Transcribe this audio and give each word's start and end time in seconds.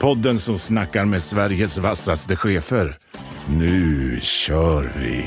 Podden 0.00 0.38
som 0.38 0.58
snackar 0.58 1.04
med 1.04 1.22
Sveriges 1.22 1.78
vassaste 1.78 2.36
chefer. 2.36 2.96
Nu 3.48 4.18
kör 4.20 4.90
vi! 5.00 5.24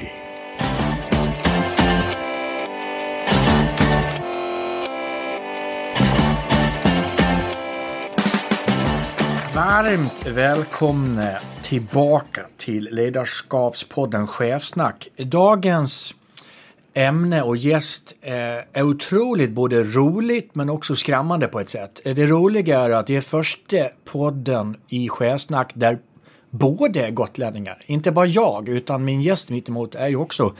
Varmt 9.55 10.27
välkomna 10.27 11.29
tillbaka 11.63 12.41
till 12.57 12.89
Ledarskapspodden 12.91 14.27
Chefsnack. 14.27 15.07
Dagens 15.17 16.15
ämne 16.93 17.41
och 17.41 17.57
gäst 17.57 18.13
är 18.21 18.83
otroligt 18.83 19.51
både 19.51 19.83
roligt 19.83 20.55
men 20.55 20.69
också 20.69 20.95
skrämmande 20.95 21.47
på 21.47 21.59
ett 21.59 21.69
sätt. 21.69 22.01
Det 22.03 22.27
roliga 22.27 22.79
är 22.79 22.89
att 22.89 23.07
det 23.07 23.15
är 23.15 23.21
första 23.21 23.77
podden 24.05 24.77
i 24.87 25.09
Chefsnack 25.09 25.71
där 25.73 25.99
både 26.49 27.11
gotlänningar. 27.11 27.83
Inte 27.85 28.11
bara 28.11 28.25
jag 28.25 28.69
utan 28.69 29.05
min 29.05 29.21
gäst 29.21 29.49
mittemot 29.49 29.95
är 29.95 30.07
ju 30.07 30.15
också 30.15 30.55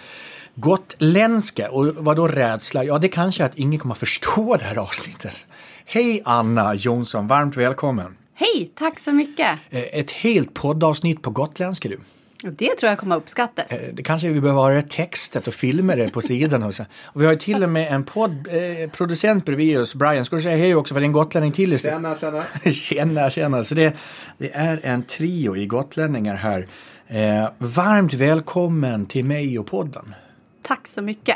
gotländska. 0.56 1.72
Och 1.72 1.96
vad 1.96 2.16
då 2.16 2.28
rädsla? 2.28 2.84
Ja, 2.84 2.98
det 2.98 3.08
kanske 3.08 3.44
är 3.44 3.46
att 3.46 3.58
ingen 3.58 3.80
kommer 3.80 3.96
förstå 3.96 4.56
det 4.60 4.64
här 4.66 4.78
avsnittet. 4.78 5.46
Hej 5.86 6.22
Anna 6.26 6.76
Jonsson, 6.76 7.28
varmt 7.28 7.58
välkommen. 7.58 8.18
Hej, 8.34 8.72
tack 8.76 9.00
så 9.00 9.12
mycket. 9.12 9.60
Ett 9.70 10.12
helt 10.12 10.54
poddavsnitt 10.54 11.22
på 11.22 11.30
gotländska 11.30 11.90
du. 11.90 12.00
Det 12.44 12.76
tror 12.76 12.90
jag 12.90 12.98
kommer 13.00 13.16
att 13.16 13.22
uppskattas. 13.22 13.72
Det 13.94 14.04
kanske 14.04 14.28
vi 14.30 14.42
behöver 14.42 14.62
ha 14.76 14.82
textet 14.82 15.48
och 15.48 15.54
filma 15.54 15.96
det 15.96 16.10
på 16.10 16.22
sidan. 16.32 16.64
Och 16.64 16.74
så. 16.74 16.84
Och 17.04 17.22
vi 17.22 17.26
har 17.26 17.34
ju 17.34 17.40
till 17.40 17.64
och 17.64 17.70
med 17.70 17.94
en 17.94 18.04
podd, 18.04 18.48
eh, 18.48 18.90
producent 18.90 19.46
bredvid 19.46 19.80
oss, 19.80 19.96
Brian. 19.96 20.26
Ska 20.26 20.36
du 20.36 20.42
säga 20.42 20.58
hej 20.58 20.76
också 20.76 20.94
för 20.94 21.02
det 21.02 21.04
är 21.04 21.08
en 21.08 21.12
gotlänning 21.14 21.52
till 21.52 21.80
Tjena, 21.80 22.16
tjena. 22.16 22.44
tjena, 22.74 23.30
tjena. 23.30 23.64
Så 23.64 23.76
det, 23.76 23.94
det 24.38 24.52
är 24.54 24.80
en 24.84 25.04
trio 25.04 25.56
i 25.58 25.66
gotlänningar 25.66 26.36
här. 26.36 26.68
Eh, 27.08 27.50
varmt 27.58 28.14
välkommen 28.14 29.06
till 29.06 29.26
mig 29.26 29.60
och 29.60 29.68
podden. 29.68 30.16
Tack 30.62 30.88
så 30.88 31.02
mycket. 31.02 31.36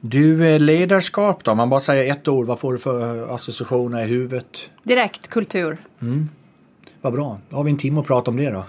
Du, 0.00 0.48
eh, 0.48 0.60
ledarskap 0.60 1.44
då? 1.44 1.50
Om 1.50 1.56
man 1.56 1.70
bara 1.70 1.80
säger 1.80 2.12
ett 2.12 2.28
ord, 2.28 2.46
vad 2.46 2.60
får 2.60 2.72
du 2.72 2.78
för 2.78 3.34
associationer 3.34 4.04
i 4.04 4.06
huvudet? 4.06 4.70
Direkt 4.82 5.28
kultur. 5.28 5.78
Vad 7.02 7.12
bra, 7.12 7.38
då 7.48 7.56
har 7.56 7.64
vi 7.64 7.70
en 7.70 7.76
timme 7.76 8.00
att 8.00 8.06
prata 8.06 8.30
om 8.30 8.36
det 8.36 8.50
då. 8.50 8.64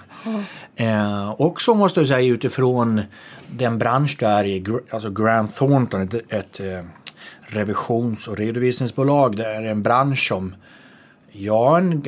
Eh, 0.76 1.42
också 1.42 1.74
måste 1.74 2.00
jag 2.00 2.08
säga 2.08 2.34
utifrån 2.34 3.02
den 3.52 3.78
bransch 3.78 4.16
du 4.20 4.26
är 4.26 4.46
i, 4.46 4.64
alltså 4.90 5.10
Grant 5.10 5.56
Thornton, 5.56 6.02
ett, 6.02 6.34
ett 6.34 6.60
eh, 6.60 6.80
revisions 7.42 8.28
och 8.28 8.38
redovisningsbolag. 8.38 9.38
Det 9.38 9.46
är 9.46 9.64
en 9.64 9.84
bransch 9.84 10.28
som, 10.28 10.56
ja, 11.32 11.78
en, 11.78 12.04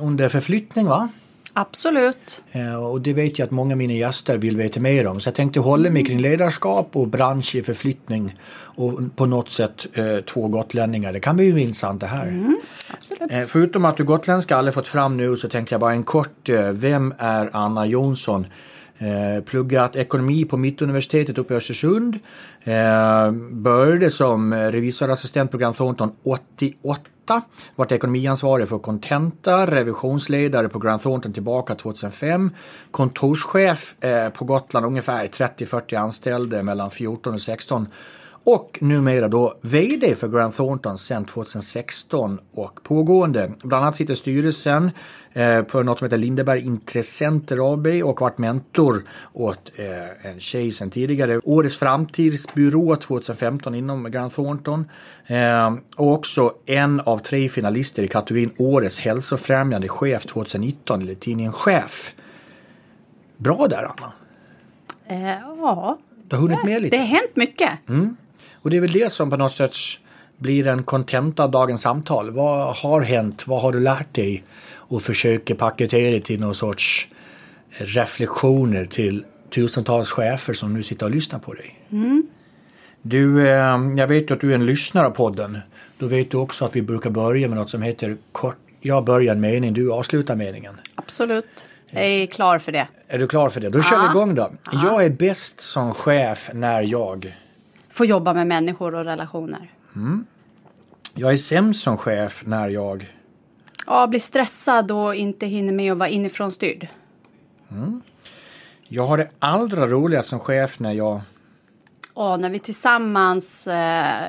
under 0.00 0.28
förflyttning 0.28 0.86
va? 0.86 1.08
Absolut. 1.52 2.42
Eh, 2.52 2.84
och 2.84 3.00
det 3.00 3.12
vet 3.12 3.38
jag 3.38 3.46
att 3.46 3.50
många 3.50 3.74
av 3.74 3.78
mina 3.78 3.92
gäster 3.92 4.38
vill 4.38 4.56
veta 4.56 4.80
mer 4.80 5.06
om. 5.06 5.20
Så 5.20 5.28
jag 5.28 5.34
tänkte 5.34 5.60
hålla 5.60 5.90
mig 5.90 6.04
kring 6.04 6.20
ledarskap 6.20 6.96
och 6.96 7.08
bransch 7.08 7.54
i 7.54 7.62
förflyttning. 7.62 8.38
Och 8.52 9.00
på 9.16 9.26
något 9.26 9.50
sätt 9.50 9.86
eh, 9.92 10.16
två 10.20 10.48
gotlänningar. 10.48 11.12
Det 11.12 11.20
kan 11.20 11.36
bli 11.36 11.60
intressant 11.60 12.00
det 12.00 12.06
här. 12.06 12.54
Absolut. 12.90 13.32
Eh, 13.32 13.46
Förutom 13.46 13.84
att 13.84 13.96
du 13.96 14.04
gotländska 14.04 14.56
aldrig 14.56 14.74
fått 14.74 14.88
fram 14.88 15.16
nu 15.16 15.36
så 15.36 15.48
tänkte 15.48 15.74
jag 15.74 15.80
bara 15.80 15.92
en 15.92 16.02
kort. 16.04 16.48
Vem 16.72 17.14
är 17.18 17.50
Anna 17.52 17.86
Jonsson? 17.86 18.46
Eh, 19.00 19.42
pluggat 19.44 19.96
ekonomi 19.96 20.44
på 20.44 20.56
Mittuniversitetet 20.56 21.38
uppe 21.38 21.54
i 21.54 21.56
Östersund. 21.56 22.18
Eh, 22.62 23.32
började 23.50 24.10
som 24.10 24.52
eh, 24.52 24.56
revisorassistent 24.56 25.50
på 25.50 25.58
Grant 25.58 25.76
Thornton 25.76 26.12
88. 26.22 27.42
Vart 27.76 27.92
ekonomiansvarig 27.92 28.68
för 28.68 28.78
Contenta, 28.78 29.66
revisionsledare 29.66 30.68
på 30.68 30.78
Grant 30.78 31.02
Thornton 31.02 31.32
tillbaka 31.32 31.74
2005. 31.74 32.50
Kontorschef 32.90 34.04
eh, 34.04 34.28
på 34.28 34.44
Gotland 34.44 34.86
ungefär 34.86 35.26
30-40 35.26 35.98
anställda 35.98 36.62
mellan 36.62 36.90
14 36.90 37.34
och 37.34 37.40
16. 37.40 37.88
Och 38.44 38.78
numera 38.80 39.28
då 39.28 39.54
VD 39.60 40.14
för 40.16 40.28
Grant 40.28 40.56
Thornton 40.56 40.98
sedan 40.98 41.24
2016 41.24 42.38
och 42.52 42.82
pågående. 42.82 43.52
Bland 43.62 43.84
annat 43.84 43.96
sitter 43.96 44.14
styrelsen 44.14 44.90
eh, 45.32 45.62
på 45.62 45.82
något 45.82 45.98
som 45.98 46.04
heter 46.04 46.18
Lindeberg 46.18 46.60
Intressenter 46.60 47.72
AB 47.74 47.86
och 48.04 48.20
varit 48.20 48.38
mentor 48.38 49.04
åt 49.32 49.70
eh, 49.76 50.30
en 50.30 50.40
tjej 50.40 50.70
sedan 50.70 50.90
tidigare. 50.90 51.40
Årets 51.44 51.76
framtidsbyrå 51.76 52.96
2015 52.96 53.74
inom 53.74 54.10
Grant 54.10 54.34
Thornton. 54.34 54.84
Eh, 55.26 55.74
och 55.96 56.12
också 56.12 56.54
en 56.66 57.00
av 57.00 57.18
tre 57.18 57.48
finalister 57.48 58.02
i 58.02 58.08
kategorin 58.08 58.50
Årets 58.56 58.98
hälsofrämjande 59.00 59.88
chef 59.88 60.26
2019 60.26 61.02
eller 61.02 61.14
tidningen 61.14 61.52
Chef. 61.52 62.12
Bra 63.36 63.66
där 63.68 63.84
Anna. 63.96 64.12
Ja, 65.44 65.98
Du 66.28 66.36
har 66.36 66.42
hunnit 66.42 66.64
med 66.64 66.82
lite. 66.82 66.96
det 66.96 67.00
har 67.02 67.06
hänt 67.08 67.36
mycket. 67.36 67.70
Och 68.62 68.70
det 68.70 68.76
är 68.76 68.80
väl 68.80 68.92
det 68.92 69.12
som 69.12 69.30
på 69.30 69.36
något 69.36 69.52
sätt 69.52 69.74
blir 70.36 70.66
en 70.66 70.82
kontenta 70.82 71.44
av 71.44 71.50
dagens 71.50 71.82
samtal. 71.82 72.30
Vad 72.30 72.76
har 72.76 73.00
hänt? 73.00 73.46
Vad 73.46 73.62
har 73.62 73.72
du 73.72 73.80
lärt 73.80 74.14
dig? 74.14 74.44
Och 74.72 75.02
försöker 75.02 75.54
paketera 75.54 76.10
det 76.10 76.20
till 76.20 76.40
någon 76.40 76.54
sorts 76.54 77.08
reflektioner 77.78 78.84
till 78.84 79.24
tusentals 79.50 80.10
chefer 80.10 80.52
som 80.52 80.74
nu 80.74 80.82
sitter 80.82 81.06
och 81.06 81.12
lyssnar 81.12 81.38
på 81.38 81.54
dig. 81.54 81.78
Du, 83.02 83.48
eh, 83.48 83.78
jag 83.96 84.06
vet 84.06 84.30
att 84.30 84.40
du 84.40 84.50
är 84.50 84.54
en 84.54 84.66
lyssnare 84.66 85.06
av 85.06 85.10
podden. 85.10 85.58
Då 85.98 86.06
vet 86.06 86.30
du 86.30 86.36
också 86.36 86.64
att 86.64 86.76
vi 86.76 86.82
brukar 86.82 87.10
börja 87.10 87.48
med 87.48 87.58
något 87.58 87.70
som 87.70 87.82
heter 87.82 88.16
kort. 88.32 88.56
Jag 88.80 89.04
börjar 89.04 89.34
en 89.34 89.40
mening, 89.40 89.72
du 89.72 89.92
avslutar 89.92 90.36
meningen. 90.36 90.74
Absolut. 90.94 91.64
Jag 91.90 92.04
är 92.04 92.26
klar 92.26 92.58
för 92.58 92.72
det. 92.72 92.88
Är 93.08 93.18
du 93.18 93.26
klar 93.26 93.48
för 93.48 93.60
det? 93.60 93.68
Då 93.68 93.82
kör 93.82 94.02
vi 94.02 94.06
igång 94.06 94.34
då. 94.34 94.50
Jag 94.72 95.04
är 95.04 95.10
bäst 95.10 95.60
som 95.60 95.94
chef 95.94 96.50
när 96.54 96.82
jag 96.82 97.34
Få 98.00 98.04
jobba 98.04 98.34
med 98.34 98.46
människor 98.46 98.94
och 98.94 99.04
relationer. 99.04 99.70
Jag 101.14 101.32
är 101.32 101.36
sämst 101.36 101.82
som 101.82 101.96
chef 101.96 102.42
när 102.46 102.68
jag 102.68 103.10
Ja, 103.86 104.06
bli 104.06 104.20
stressad 104.20 104.90
och 104.90 105.14
inte 105.14 105.46
hinner 105.46 105.72
med 105.72 105.92
att 105.92 105.98
vara 105.98 106.08
inifrån 106.08 106.52
styrd. 106.52 106.88
Jag 108.88 109.06
har 109.06 109.16
det 109.16 109.28
allra 109.38 109.86
roligast 109.86 110.28
som 110.28 110.40
chef 110.40 110.78
när 110.78 110.92
jag... 110.92 111.20
Och 112.14 112.40
när 112.40 112.50
vi 112.50 112.58
tillsammans 112.58 113.66
eh, 113.66 114.28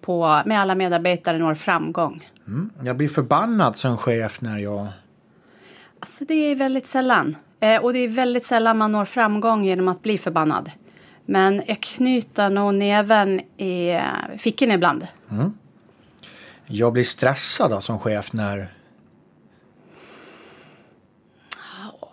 på, 0.00 0.42
med 0.46 0.60
alla 0.60 0.74
medarbetare 0.74 1.38
når 1.38 1.54
framgång. 1.54 2.30
Jag 2.84 2.96
blir 2.96 3.08
förbannad 3.08 3.76
som 3.76 3.96
chef 3.96 4.40
när 4.40 4.58
jag... 4.58 4.86
Alltså 6.00 6.24
det 6.24 6.34
är 6.34 6.54
väldigt 6.54 6.86
sällan. 6.86 7.36
Eh, 7.60 7.82
och 7.82 7.92
det 7.92 7.98
är 7.98 8.08
väldigt 8.08 8.44
sällan 8.44 8.78
man 8.78 8.92
når 8.92 9.04
framgång 9.04 9.64
genom 9.64 9.88
att 9.88 10.02
bli 10.02 10.18
förbannad. 10.18 10.70
Men 11.30 11.62
jag 11.66 11.80
knyter 11.80 12.50
nog 12.50 12.74
näven 12.74 13.40
i 13.40 14.00
fickan 14.38 14.70
ibland. 14.70 15.06
Jag 16.66 16.92
blir 16.92 17.02
stressad 17.02 17.70
då 17.70 17.80
som 17.80 17.98
chef 17.98 18.32
när... 18.32 18.68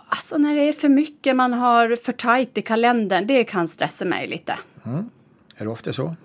Alltså 0.10 0.38
när 0.38 0.56
det 0.56 0.62
är 0.62 0.74
för 0.74 0.90
mycket, 0.90 1.36
man 1.36 1.54
har 1.54 1.96
för 1.96 2.12
tajt 2.12 2.58
i 2.58 2.62
kalendern, 2.62 3.28
det 3.28 3.44
kan 3.44 3.68
stressa 3.68 4.06
mig 4.06 4.28
lite. 4.28 4.58
Är 5.58 5.64
det 5.64 5.70
ofta 5.70 5.94
så? 5.94 6.16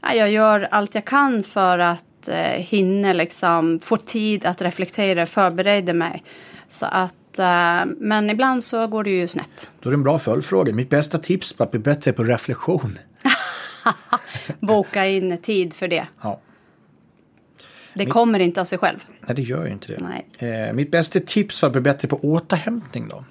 Ja, 0.00 0.14
Jag 0.14 0.30
gör 0.30 0.68
allt 0.70 0.94
jag 0.94 1.04
kan 1.04 1.42
för 1.42 1.78
att 1.78 2.28
eh, 2.28 2.36
hinna 2.36 3.12
liksom 3.12 3.80
få 3.80 3.96
tid 3.96 4.46
att 4.46 4.62
reflektera, 4.62 5.26
förbereda 5.26 5.92
mig. 5.92 6.22
Så 6.68 6.86
att, 6.86 7.14
eh, 7.38 7.84
men 7.98 8.30
ibland 8.30 8.64
så 8.64 8.86
går 8.86 9.04
det 9.04 9.10
ju 9.10 9.28
snett. 9.28 9.70
Då 9.80 9.88
är 9.88 9.90
det 9.90 9.96
en 9.96 10.02
bra 10.02 10.18
följdfråga. 10.18 10.72
Mitt 10.74 10.90
bästa 10.90 11.18
tips 11.18 11.52
på 11.52 11.62
att 11.62 11.70
bli 11.70 11.80
bättre 11.80 12.12
på 12.12 12.24
reflektion. 12.24 12.98
Boka 14.60 15.06
in 15.06 15.38
tid 15.38 15.74
för 15.74 15.88
det. 15.88 16.06
Ja, 16.22 16.40
Det 17.94 18.06
kommer 18.06 18.38
inte 18.38 18.60
av 18.60 18.64
sig 18.64 18.78
själv. 18.78 18.98
nej 19.26 19.36
det 19.36 19.42
gör 19.42 19.66
ju 19.66 19.72
inte 19.72 19.92
det. 19.92 20.00
Nej. 20.38 20.50
Eh, 20.68 20.72
mitt 20.72 20.90
bästa 20.90 21.20
tips 21.20 21.60
för 21.60 21.66
att 21.66 21.72
bli 21.72 21.82
bättre 21.82 22.08
på 22.08 22.16
återhämtning 22.16 23.08
då? 23.08 23.24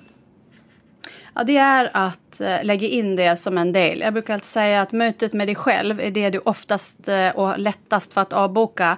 Ja, 1.34 1.44
det 1.44 1.58
är 1.58 1.90
att 1.94 2.42
eh, 2.42 2.64
lägga 2.64 2.88
in 2.88 3.16
det 3.16 3.36
som 3.38 3.58
en 3.58 3.72
del. 3.74 4.00
Jag 4.00 4.14
brukar 4.14 4.34
alltid 4.34 4.46
säga 4.46 4.82
att 4.82 4.92
mötet 4.92 5.34
med 5.34 5.48
dig 5.48 5.56
själv 5.56 6.00
är 6.02 6.12
det 6.12 6.30
du 6.30 6.40
oftast 6.40 7.08
eh, 7.08 7.30
och 7.30 7.60
lättast 7.60 8.14
för 8.14 8.22
att 8.22 8.34
avboka. 8.34 8.98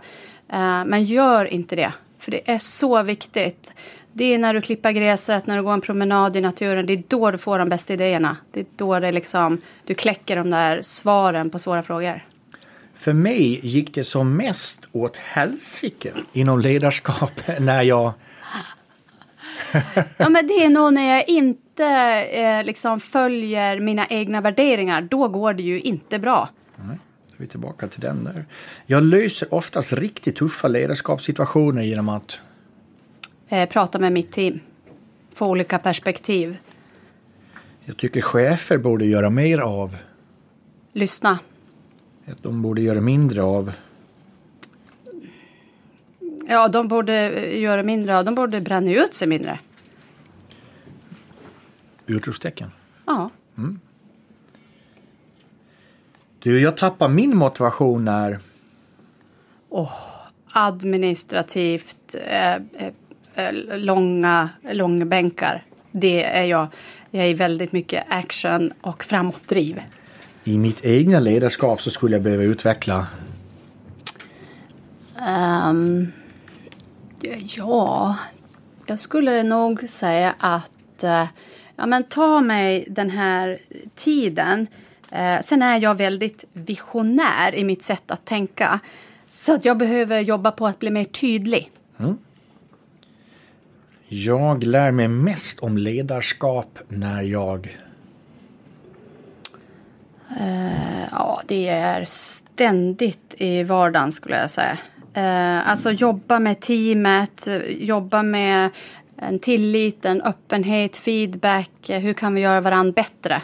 Men 0.85 1.03
gör 1.03 1.45
inte 1.45 1.75
det, 1.75 1.93
för 2.19 2.31
det 2.31 2.51
är 2.51 2.59
så 2.59 3.03
viktigt. 3.03 3.73
Det 4.17 4.33
är 4.33 4.37
när 4.37 4.53
du 4.53 4.61
klipper 4.61 4.91
gräset, 4.91 5.47
när 5.47 5.57
du 5.57 5.63
går 5.63 5.73
en 5.73 5.81
promenad 5.81 6.35
i 6.35 6.41
naturen. 6.41 6.85
Det 6.85 6.93
är 6.93 7.03
då 7.07 7.31
du 7.31 7.37
får 7.37 7.59
de 7.59 7.69
bästa 7.69 7.93
idéerna. 7.93 8.37
Det 8.51 8.59
är 8.59 8.65
då 8.75 8.99
det 8.99 9.11
liksom, 9.11 9.61
du 9.85 9.93
kläcker 9.93 10.35
de 10.35 10.49
där 10.49 10.81
svaren 10.81 11.49
på 11.49 11.59
svåra 11.59 11.83
frågor. 11.83 12.25
För 12.93 13.13
mig 13.13 13.59
gick 13.63 13.93
det 13.93 14.03
som 14.03 14.37
mest 14.37 14.87
åt 14.91 15.17
helsike 15.17 16.11
inom 16.33 16.59
ledarskap 16.59 17.41
när 17.59 17.81
jag... 17.81 18.13
ja, 20.17 20.29
men 20.29 20.47
det 20.47 20.53
är 20.53 20.69
nog 20.69 20.93
när 20.93 21.15
jag 21.15 21.29
inte 21.29 21.85
eh, 22.31 22.63
liksom 22.63 22.99
följer 22.99 23.79
mina 23.79 24.07
egna 24.07 24.41
värderingar. 24.41 25.01
Då 25.01 25.27
går 25.27 25.53
det 25.53 25.63
ju 25.63 25.81
inte 25.81 26.19
bra. 26.19 26.49
Nej, 26.75 26.97
vi 27.37 27.45
är 27.45 27.49
tillbaka 27.49 27.87
till 27.87 28.01
den 28.01 28.23
där. 28.23 28.45
Jag 28.85 29.03
löser 29.03 29.53
oftast 29.53 29.93
riktigt 29.93 30.35
tuffa 30.35 30.67
ledarskapssituationer 30.67 31.83
genom 31.83 32.09
att... 32.09 32.41
Eh, 33.49 33.69
prata 33.69 33.99
med 33.99 34.13
mitt 34.13 34.31
team. 34.31 34.59
Få 35.33 35.47
olika 35.47 35.79
perspektiv. 35.79 36.57
Jag 37.85 37.97
tycker 37.97 38.21
chefer 38.21 38.77
borde 38.77 39.05
göra 39.05 39.29
mer 39.29 39.59
av. 39.59 39.97
Lyssna. 40.93 41.39
Att 42.25 42.43
de 42.43 42.61
borde 42.61 42.81
göra 42.81 43.01
mindre 43.01 43.43
av. 43.43 43.71
Ja, 46.47 46.67
de 46.67 46.87
borde 46.87 47.29
göra 47.57 47.83
mindre 47.83 48.17
av. 48.17 48.25
De 48.25 48.35
borde 48.35 48.61
bränna 48.61 48.91
ut 48.91 49.13
sig 49.13 49.27
mindre. 49.27 49.59
Utropstecken. 52.05 52.71
Ja. 53.05 53.29
Mm. 53.57 53.79
Du, 56.39 56.59
jag 56.59 56.77
tappar 56.77 57.07
min 57.07 57.37
motivation 57.37 58.05
när... 58.05 58.39
Oh, 59.69 59.93
administrativt 60.51 62.15
eh, 62.27 62.53
eh, 62.55 62.93
långa 63.73 64.49
långbänkar. 64.71 65.63
Det 65.91 66.23
är 66.23 66.43
jag. 66.43 66.67
Jag 67.11 67.25
är 67.25 67.35
väldigt 67.35 67.71
mycket 67.71 68.03
action 68.09 68.73
och 68.81 69.03
framåtdriv. 69.03 69.81
I 70.43 70.57
mitt 70.57 70.85
egna 70.85 71.19
ledarskap 71.19 71.81
så 71.81 71.91
skulle 71.91 72.15
jag 72.15 72.23
behöva 72.23 72.43
utveckla? 72.43 73.07
Um, 75.67 76.11
ja, 77.57 78.17
jag 78.85 78.99
skulle 78.99 79.43
nog 79.43 79.89
säga 79.89 80.35
att 80.39 81.03
uh, 81.03 81.25
ja, 81.75 81.85
men 81.85 82.03
ta 82.03 82.41
mig 82.41 82.85
den 82.89 83.09
här 83.09 83.61
tiden. 83.95 84.67
Uh, 85.13 85.41
sen 85.43 85.61
är 85.61 85.81
jag 85.81 85.95
väldigt 85.95 86.45
visionär 86.53 87.55
i 87.55 87.63
mitt 87.63 87.83
sätt 87.83 88.11
att 88.11 88.25
tänka. 88.25 88.79
Så 89.27 89.53
att 89.53 89.65
jag 89.65 89.77
behöver 89.77 90.19
jobba 90.19 90.51
på 90.51 90.67
att 90.67 90.79
bli 90.79 90.89
mer 90.89 91.03
tydlig. 91.03 91.71
Mm. 91.99 92.17
Jag 94.09 94.63
lär 94.63 94.91
mig 94.91 95.07
mest 95.07 95.59
om 95.59 95.77
ledarskap 95.77 96.79
när 96.87 97.21
jag 97.21 97.77
Uh, 100.41 101.03
ja, 101.11 101.41
det 101.45 101.67
är 101.67 102.05
ständigt 102.05 103.35
i 103.37 103.63
vardagen 103.63 104.11
skulle 104.11 104.37
jag 104.37 104.51
säga. 104.51 104.77
Uh, 105.17 105.69
alltså 105.69 105.91
jobba 105.91 106.39
med 106.39 106.59
teamet, 106.59 107.47
jobba 107.67 108.23
med 108.23 108.69
en 109.17 109.39
tillit, 109.39 110.05
en 110.05 110.21
öppenhet, 110.21 110.97
feedback. 110.97 111.71
Hur 111.87 112.13
kan 112.13 112.33
vi 112.33 112.41
göra 112.41 112.61
varandra 112.61 112.91
bättre? 112.91 113.41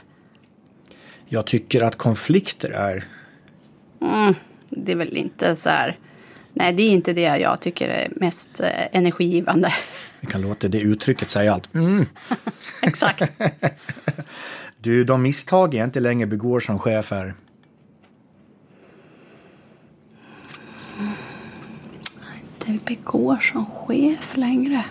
Jag 1.26 1.46
tycker 1.46 1.84
att 1.84 1.96
konflikter 1.96 2.70
är... 2.70 3.04
Mm, 4.02 4.36
det 4.70 4.92
är 4.92 4.96
väl 4.96 5.18
inte 5.18 5.56
så 5.56 5.70
här... 5.70 5.98
Nej, 6.54 6.74
det 6.74 6.84
är 6.84 6.90
inte 6.90 7.14
det 7.14 7.22
jag 7.22 7.62
tycker 7.62 7.90
är 7.90 8.14
mest 8.16 8.60
eh, 8.60 8.70
energigivande. 8.92 9.74
Vi 10.20 10.28
kan 10.28 10.42
låta 10.42 10.68
det 10.68 10.80
uttrycket 10.80 11.30
säga 11.30 11.54
allt. 11.54 11.76
Mm. 11.76 12.06
Exakt. 12.82 13.24
Du, 14.78 15.04
de 15.04 15.22
misstag 15.22 15.74
jag 15.74 15.84
inte 15.84 16.00
längre 16.00 16.28
begår 16.28 16.60
som 16.60 16.80
chef 16.80 17.12
här. 17.12 17.34
Inte 22.68 22.86
begår 22.86 23.38
som 23.38 23.66
chef 23.66 24.38
längre. 24.38 24.84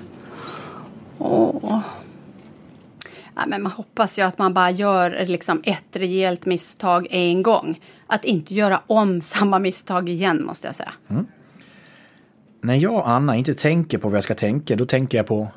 Åh. 1.18 1.80
Ja, 3.34 3.42
men 3.46 3.62
man 3.62 3.72
hoppas 3.72 4.18
ju 4.18 4.22
att 4.22 4.38
man 4.38 4.54
bara 4.54 4.70
gör 4.70 5.26
liksom 5.26 5.62
ett 5.64 5.96
rejält 5.96 6.46
misstag 6.46 7.06
en 7.10 7.42
gång. 7.42 7.80
Att 8.06 8.24
inte 8.24 8.54
göra 8.54 8.82
om 8.86 9.20
samma 9.20 9.58
misstag 9.58 10.08
igen 10.08 10.44
måste 10.44 10.66
jag 10.66 10.74
säga. 10.74 10.92
Mm. 11.08 11.26
När 12.64 12.74
jag 12.74 12.94
och 12.94 13.10
Anna 13.10 13.36
inte 13.36 13.54
tänker 13.54 13.98
på 13.98 14.08
vad 14.08 14.16
jag 14.16 14.24
ska 14.24 14.34
tänka, 14.34 14.76
då 14.76 14.86
tänker 14.86 15.18
jag 15.18 15.26
på 15.26 15.50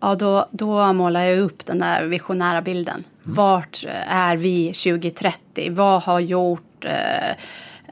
ja, 0.00 0.14
då, 0.14 0.48
då 0.50 0.92
målar 0.92 1.22
jag 1.22 1.38
upp 1.38 1.66
den 1.66 1.78
där 1.78 2.04
visionära 2.04 2.62
bilden. 2.62 3.04
Mm. 3.24 3.34
Vart 3.34 3.84
är 4.06 4.36
vi 4.36 4.66
2030? 4.66 5.70
Vad 5.70 6.02
har 6.02 6.20
gjort 6.20 6.84
eh, 6.84 7.30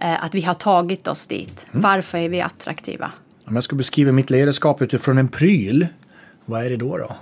eh, 0.00 0.24
att 0.24 0.34
vi 0.34 0.40
har 0.40 0.54
tagit 0.54 1.08
oss 1.08 1.26
dit? 1.26 1.66
Mm. 1.70 1.82
Varför 1.82 2.18
är 2.18 2.28
vi 2.28 2.40
attraktiva? 2.40 3.12
Om 3.44 3.54
jag 3.54 3.64
ska 3.64 3.76
beskriva 3.76 4.12
mitt 4.12 4.30
ledarskap 4.30 4.82
utifrån 4.82 5.18
en 5.18 5.28
pryl, 5.28 5.86
vad 6.44 6.64
är 6.64 6.70
det 6.70 6.76
då? 6.76 6.98
då? 6.98 7.16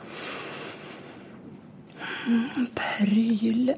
Mm, 2.26 2.49
pryl? 2.99 3.75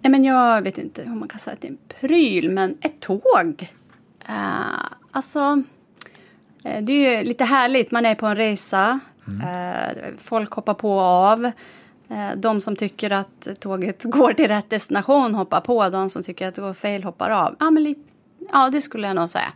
Nej, 0.00 0.10
men 0.10 0.24
jag 0.24 0.62
vet 0.62 0.78
inte 0.78 1.04
om 1.04 1.18
man 1.18 1.28
kan 1.28 1.40
säga 1.40 1.54
att 1.54 1.60
det 1.60 1.68
är 1.68 1.70
en 1.70 1.78
pryl, 2.00 2.50
men 2.50 2.76
ett 2.80 3.00
tåg. 3.00 3.70
Uh, 4.30 4.84
alltså, 5.10 5.62
eh, 6.64 6.82
det 6.82 6.92
är 6.92 7.18
ju 7.18 7.24
lite 7.24 7.44
härligt. 7.44 7.90
Man 7.90 8.06
är 8.06 8.14
på 8.14 8.26
en 8.26 8.36
resa. 8.36 9.00
Mm. 9.28 10.18
Folk 10.18 10.52
hoppar 10.52 10.74
på 10.74 10.92
och 10.92 11.00
av. 11.00 11.50
Eh, 12.10 12.36
de 12.36 12.60
som 12.60 12.76
tycker 12.76 13.10
att 13.10 13.48
tåget 13.60 14.04
går 14.04 14.32
till 14.32 14.48
rätt 14.48 14.70
destination 14.70 15.34
hoppar 15.34 15.60
på. 15.60 15.88
De 15.88 16.10
som 16.10 16.22
tycker 16.22 16.48
att 16.48 16.54
det 16.54 16.62
går 16.62 16.74
fel 16.74 17.04
hoppar 17.04 17.30
av. 17.30 17.56
Ja, 17.58 17.70
men 17.70 17.82
lite, 17.82 18.00
ja 18.52 18.70
det 18.72 18.80
skulle 18.80 19.06
jag 19.06 19.16
nog 19.16 19.30
säga. 19.30 19.52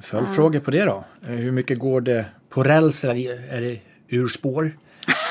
Följdfrågor 0.00 0.60
på 0.60 0.70
det 0.70 0.84
då? 0.84 1.04
Eh, 1.26 1.34
hur 1.34 1.52
mycket 1.52 1.78
går 1.78 2.00
det 2.00 2.26
på 2.48 2.62
räls 2.62 3.04
eller 3.04 3.54
är 3.54 3.60
det 3.60 3.80
ur 4.08 4.28
spår? 4.28 4.76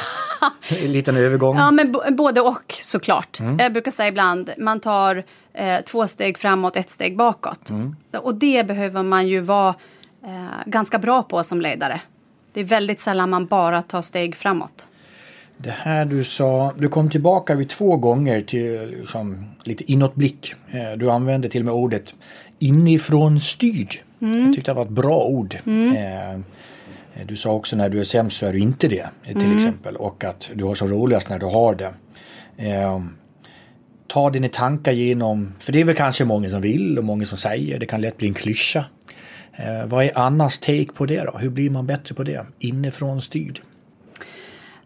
en 0.70 0.92
liten 0.92 1.18
övergång. 1.18 1.58
Ja, 1.58 1.72
men 1.72 1.96
både 2.16 2.42
och 2.42 2.76
såklart. 2.82 3.40
Mm. 3.40 3.58
Jag 3.60 3.74
brukar 3.74 3.92
säga 3.92 4.10
ibland, 4.10 4.50
man 4.58 4.80
tar 4.80 5.24
eh, 5.58 5.82
två 5.82 6.08
steg 6.08 6.38
framåt, 6.38 6.76
ett 6.76 6.90
steg 6.90 7.18
bakåt. 7.18 7.70
Mm. 7.70 7.96
Och 8.14 8.36
det 8.36 8.68
behöver 8.68 9.04
man 9.04 9.28
ju 9.28 9.40
vara 9.40 9.76
eh, 10.24 10.46
ganska 10.66 11.00
bra 11.00 11.24
på 11.24 11.44
som 11.44 11.62
ledare. 11.62 12.02
Det 12.54 12.60
är 12.60 12.64
väldigt 12.64 13.00
sällan 13.00 13.30
man 13.30 13.46
bara 13.46 13.82
tar 13.82 14.02
steg 14.02 14.36
framåt. 14.36 14.88
Det 15.58 15.72
här 15.72 16.06
du 16.06 16.24
sa, 16.24 16.74
du 16.78 16.90
kom 16.90 17.10
tillbaka 17.10 17.56
vid 17.56 17.70
två 17.70 17.98
gånger 17.98 18.42
till 18.42 18.96
liksom, 19.00 19.46
lite 19.64 19.92
inåtblick. 19.92 20.54
Eh, 20.68 20.98
du 20.98 21.12
använde 21.12 21.50
till 21.50 21.62
och 21.62 21.66
med 21.66 21.74
ordet 21.74 22.14
inifrån 22.60 23.40
styrd. 23.40 23.96
Mm. 24.22 24.46
Jag 24.46 24.54
tyckte 24.54 24.72
det 24.72 24.76
var 24.76 24.84
ett 24.84 24.90
bra 24.90 25.24
ord. 25.26 25.58
Mm. 25.66 25.96
Eh, 25.96 27.26
du 27.26 27.36
sa 27.36 27.52
också 27.52 27.76
när 27.76 27.90
du 27.90 28.00
är 28.00 28.04
sämst 28.04 28.38
så 28.38 28.46
är 28.46 28.54
du 28.54 28.60
inte 28.60 28.88
det 28.88 29.10
till 29.26 29.36
mm. 29.36 29.58
exempel 29.58 29.96
och 29.96 30.24
att 30.24 30.50
du 30.54 30.64
har 30.64 30.76
så 30.76 30.88
roligast 30.88 31.30
när 31.30 31.40
du 31.40 31.46
har 31.46 31.76
det. 31.76 31.94
Ta 34.08 34.30
dina 34.30 34.48
tankar 34.48 34.92
genom, 34.92 35.54
för 35.60 35.72
det 35.72 35.82
är 35.82 35.84
väl 35.84 35.96
kanske 35.96 36.26
många 36.26 36.50
som 36.50 36.62
vill 36.62 36.98
och 36.98 37.04
många 37.04 37.26
som 37.26 37.38
säger, 37.38 37.80
det 37.80 37.86
kan 37.86 38.02
lätt 38.02 38.18
bli 38.18 38.28
en 38.28 38.34
klyscha. 38.34 38.86
Eh, 39.54 39.86
vad 39.86 40.06
är 40.06 40.18
Annas 40.18 40.60
take 40.60 40.92
på 40.94 41.06
det 41.06 41.24
då? 41.24 41.38
Hur 41.38 41.50
blir 41.50 41.70
man 41.70 41.88
bättre 41.88 42.16
på 42.16 42.24
det? 42.24 42.46
Inifrån 42.60 43.22
styrd? 43.22 43.62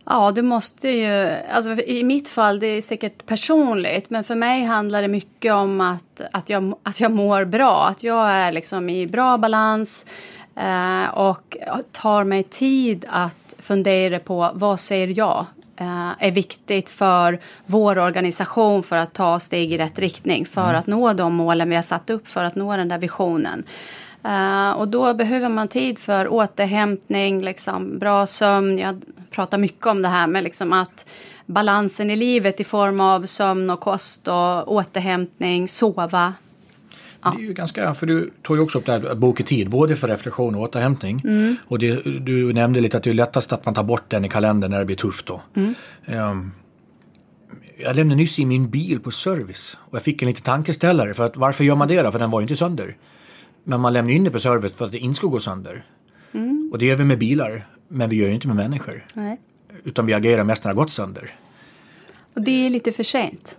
Ja, 0.06 0.32
du 0.32 0.42
måste 0.42 0.90
ju, 0.90 1.30
alltså 1.52 1.72
i 1.72 2.04
mitt 2.04 2.30
fall, 2.30 2.60
det 2.60 2.68
är 2.68 2.82
säkert 2.82 3.26
personligt, 3.26 4.10
men 4.10 4.24
för 4.24 4.36
mig 4.36 4.64
handlar 4.64 5.02
det 5.02 5.08
mycket 5.08 5.54
om 5.54 5.82
att, 5.82 6.22
att, 6.32 6.50
jag, 6.50 6.76
att 6.84 7.00
jag 7.00 7.12
mår 7.12 7.46
bra, 7.46 7.88
att 7.88 8.04
jag 8.04 8.32
är 8.32 8.52
liksom 8.52 8.90
i 8.90 9.08
bra 9.08 9.38
balans 9.38 10.06
eh, 10.56 11.14
och 11.14 11.58
tar 11.92 12.24
mig 12.24 12.44
tid 12.44 13.06
att 13.10 13.56
fundera 13.60 14.20
på 14.20 14.52
vad 14.54 14.80
ser 14.80 15.08
jag 15.08 15.46
är 16.20 16.32
viktigt 16.32 16.90
för 16.90 17.40
vår 17.66 17.98
organisation 17.98 18.84
för 18.84 18.96
att 18.96 19.14
ta 19.14 19.40
steg 19.40 19.74
i 19.74 19.78
rätt 19.78 20.00
riktning, 20.00 20.46
för 20.46 20.70
mm. 20.70 20.76
att 20.76 20.88
nå 20.88 21.14
de 21.14 21.34
målen 21.34 21.70
vi 21.70 21.76
har 21.76 21.84
satt 21.84 22.10
upp, 22.10 22.28
för 22.28 22.44
att 22.44 22.56
nå 22.56 22.78
den 22.78 22.90
där 22.90 22.98
visionen. 22.98 23.64
Uh, 24.26 24.72
och 24.72 24.88
då 24.88 25.14
behöver 25.14 25.50
man 25.50 25.68
tid 25.68 26.00
för 26.00 26.28
återhämtning, 26.28 27.42
liksom, 27.42 28.00
bra 28.00 28.28
sömn. 28.28 28.80
Jag 28.80 29.02
pratar 29.32 29.58
mycket 29.58 29.86
om 29.86 30.02
det 30.02 30.08
här 30.08 30.28
med 30.28 30.44
liksom 30.44 30.74
att 30.74 31.06
balansen 31.46 32.10
i 32.10 32.16
livet 32.16 32.60
i 32.60 32.64
form 32.64 33.00
av 33.00 33.26
sömn 33.26 33.70
och 33.70 33.80
kost 33.80 34.28
och 34.28 34.74
återhämtning, 34.74 35.68
sova. 35.68 36.34
Ja. 37.24 37.34
Det 37.38 37.44
är 37.44 37.48
ju 37.48 37.54
ganska, 37.54 37.94
för 37.94 38.06
du 38.06 38.32
tog 38.42 38.56
ju 38.56 38.62
också 38.62 38.78
upp 38.78 38.86
det 38.86 38.92
här 38.92 39.16
boka 39.16 39.44
tid, 39.44 39.70
både 39.70 39.96
för 39.96 40.08
reflektion 40.08 40.56
och 40.56 40.62
återhämtning. 40.62 41.22
Mm. 41.24 41.56
Och 41.66 41.80
det, 41.80 42.20
du 42.20 42.54
nämnde 42.54 42.82
lite 42.82 42.98
att 42.98 43.04
det 43.04 43.10
är 43.10 43.14
lättast 43.14 43.54
att 43.54 43.66
man 43.66 43.74
tar 43.74 43.84
bort 43.84 44.04
den 44.08 44.26
i 44.26 44.30
kalendern 44.30 44.72
när 44.72 44.80
det 44.80 44.86
blir 44.86 44.96
tufft 44.96 45.26
då. 45.26 45.42
Mm. 45.56 45.74
Um, 46.08 46.52
jag 47.78 47.96
lämnade 47.96 48.16
nyss 48.16 48.40
in 48.40 48.48
min 48.48 48.70
bil 48.70 49.00
på 49.00 49.12
service 49.12 49.78
och 49.80 49.96
jag 49.96 50.02
fick 50.02 50.22
en 50.22 50.28
liten 50.28 50.44
tankeställare 50.44 51.14
för 51.14 51.26
att 51.26 51.38
varför 51.38 51.64
gör 51.64 51.76
man 51.76 51.88
det 51.88 52.02
då? 52.02 52.12
För 52.12 52.20
den 52.20 52.32
var 52.32 52.40
ju 52.40 52.44
inte 52.44 52.56
sönder. 52.56 52.98
Men 53.64 53.82
man 53.82 53.94
lämnar 53.94 54.14
in 54.14 54.24
det 54.24 54.32
på 54.32 54.40
service 54.40 54.74
för 54.74 54.86
att 54.86 54.92
det 54.92 54.98
inte 54.98 55.18
ska 55.18 55.28
gå 55.28 55.40
sönder. 55.40 55.86
Mm. 56.34 56.70
Och 56.72 56.80
det 56.80 56.86
gör 56.86 56.96
vi 56.96 57.06
med 57.06 57.20
bilar. 57.20 57.68
Men 57.88 58.10
vi 58.10 58.16
gör 58.16 58.28
ju 58.28 58.34
inte 58.34 58.48
med 58.48 58.56
människor. 58.56 59.06
Nej. 59.14 59.40
Utan 59.84 60.06
vi 60.06 60.14
agerar 60.14 60.44
mest 60.44 60.64
när 60.64 60.70
det 60.74 60.76
har 60.76 60.84
gått 60.84 60.92
sönder. 60.92 61.32
Och 62.34 62.42
det 62.42 62.66
är 62.66 62.70
lite 62.70 62.92
för 62.92 63.04
sent. 63.04 63.56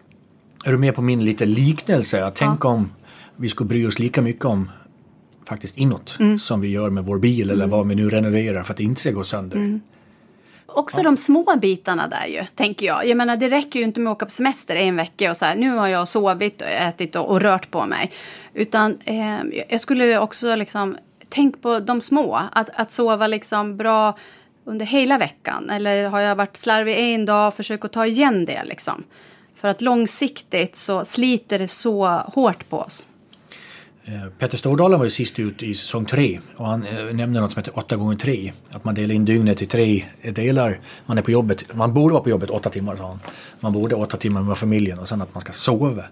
Är 0.65 0.73
du 0.73 0.79
med 0.79 0.95
på 0.95 1.03
min 1.03 1.25
lite 1.25 1.47
liknelse? 1.47 2.33
Tänk 2.35 2.65
om 2.65 2.91
vi 3.37 3.49
skulle 3.49 3.69
bry 3.69 3.87
oss 3.87 3.99
lika 3.99 4.23
mycket 4.23 4.45
om 4.45 4.71
faktiskt 5.49 5.79
inåt 5.79 6.19
som 6.39 6.61
vi 6.61 6.69
gör 6.69 6.91
med 6.91 7.05
vår 7.05 7.19
bil 7.19 7.51
eller 7.51 7.67
vad 7.67 7.89
vi 7.89 7.95
nu 7.95 8.11
renoverar 8.11 8.63
för 8.63 8.73
att 8.73 8.77
det 8.77 8.85
inte 8.85 9.01
ska 9.01 9.11
gå 9.11 9.25
sönder. 9.25 9.81
Också 10.75 11.03
de 11.03 11.17
små 11.17 11.57
bitarna 11.57 12.09
där 12.09 12.27
ju, 12.27 12.45
tänker 12.55 12.87
jag. 12.87 13.07
Jag 13.07 13.17
menar, 13.17 13.37
det 13.37 13.49
räcker 13.49 13.79
ju 13.79 13.85
inte 13.85 14.01
med 14.01 14.11
att 14.11 14.17
åka 14.17 14.27
på 14.27 14.31
semester 14.31 14.77
en 14.77 14.97
vecka 14.97 15.31
och 15.31 15.37
så 15.37 15.45
här, 15.45 15.57
nu 15.57 15.71
har 15.77 15.89
jag 15.89 16.09
sovit 16.09 16.61
och 16.61 16.69
ätit 16.69 17.17
och, 17.17 17.31
och 17.31 17.41
rört 17.41 17.71
på 17.71 17.87
mig. 17.87 18.13
Utan 18.55 18.99
eh, 19.05 19.65
jag 19.69 19.81
skulle 19.81 20.19
också 20.19 20.55
liksom, 20.55 20.97
tänk 21.29 21.63
på 21.63 21.81
de 21.81 22.01
små. 22.01 22.41
Att, 22.53 22.71
att 22.75 22.91
sova 22.91 23.27
liksom 23.27 23.77
bra 23.77 24.19
under 24.65 24.87
hela 24.87 25.19
veckan. 25.19 25.71
Eller 25.71 26.09
har 26.09 26.21
jag 26.21 26.37
varit 26.37 26.57
slarvig 26.57 26.99
en 26.99 27.25
dag, 27.25 27.55
försök 27.55 27.85
att 27.85 27.93
ta 27.93 28.07
igen 28.07 28.45
det 28.45 28.65
liksom. 28.65 29.05
För 29.55 29.69
att 29.69 29.81
långsiktigt 29.81 30.77
så 30.77 31.05
sliter 31.05 31.59
det 31.59 31.69
så 31.69 32.07
hårt 32.07 32.69
på 32.69 32.79
oss. 32.79 33.09
Eh, 34.05 34.29
Petter 34.39 34.59
Stordalen 34.59 34.99
var 34.99 35.05
ju 35.07 35.11
sist 35.11 35.39
ut 35.39 35.63
i 35.63 35.75
säsong 35.75 36.05
tre 36.07 36.41
och 36.57 36.67
han 36.67 36.87
eh, 36.87 37.05
nämnde 37.15 37.41
något 37.41 37.53
som 37.53 37.61
heter 37.61 37.79
8 37.79 37.97
gånger 37.97 38.17
3 38.17 38.53
Att 38.71 38.85
man 38.85 38.95
delar 38.95 39.15
in 39.15 39.25
dygnet 39.25 39.63
i 39.63 39.67
tre 39.67 40.05
delar. 40.35 40.81
Man 41.07 41.19
är 41.19 41.23
på 41.23 41.31
jobbet, 41.31 41.75
man 41.75 41.95
borde 41.95 42.13
vara 42.13 42.23
på 42.23 42.31
jobbet 42.31 42.51
åtta 42.51 42.71
timmar 42.71 42.97
han. 42.97 43.21
Man 43.61 43.73
borde 43.73 43.95
åtta 43.95 44.17
timmar 44.17 44.43
med 44.43 44.59
familjen 44.59 44.99
och 44.99 45.09
sen 45.09 45.23
att 45.23 45.35
man 45.35 45.41
ska 45.41 45.53
sova 45.53 46.05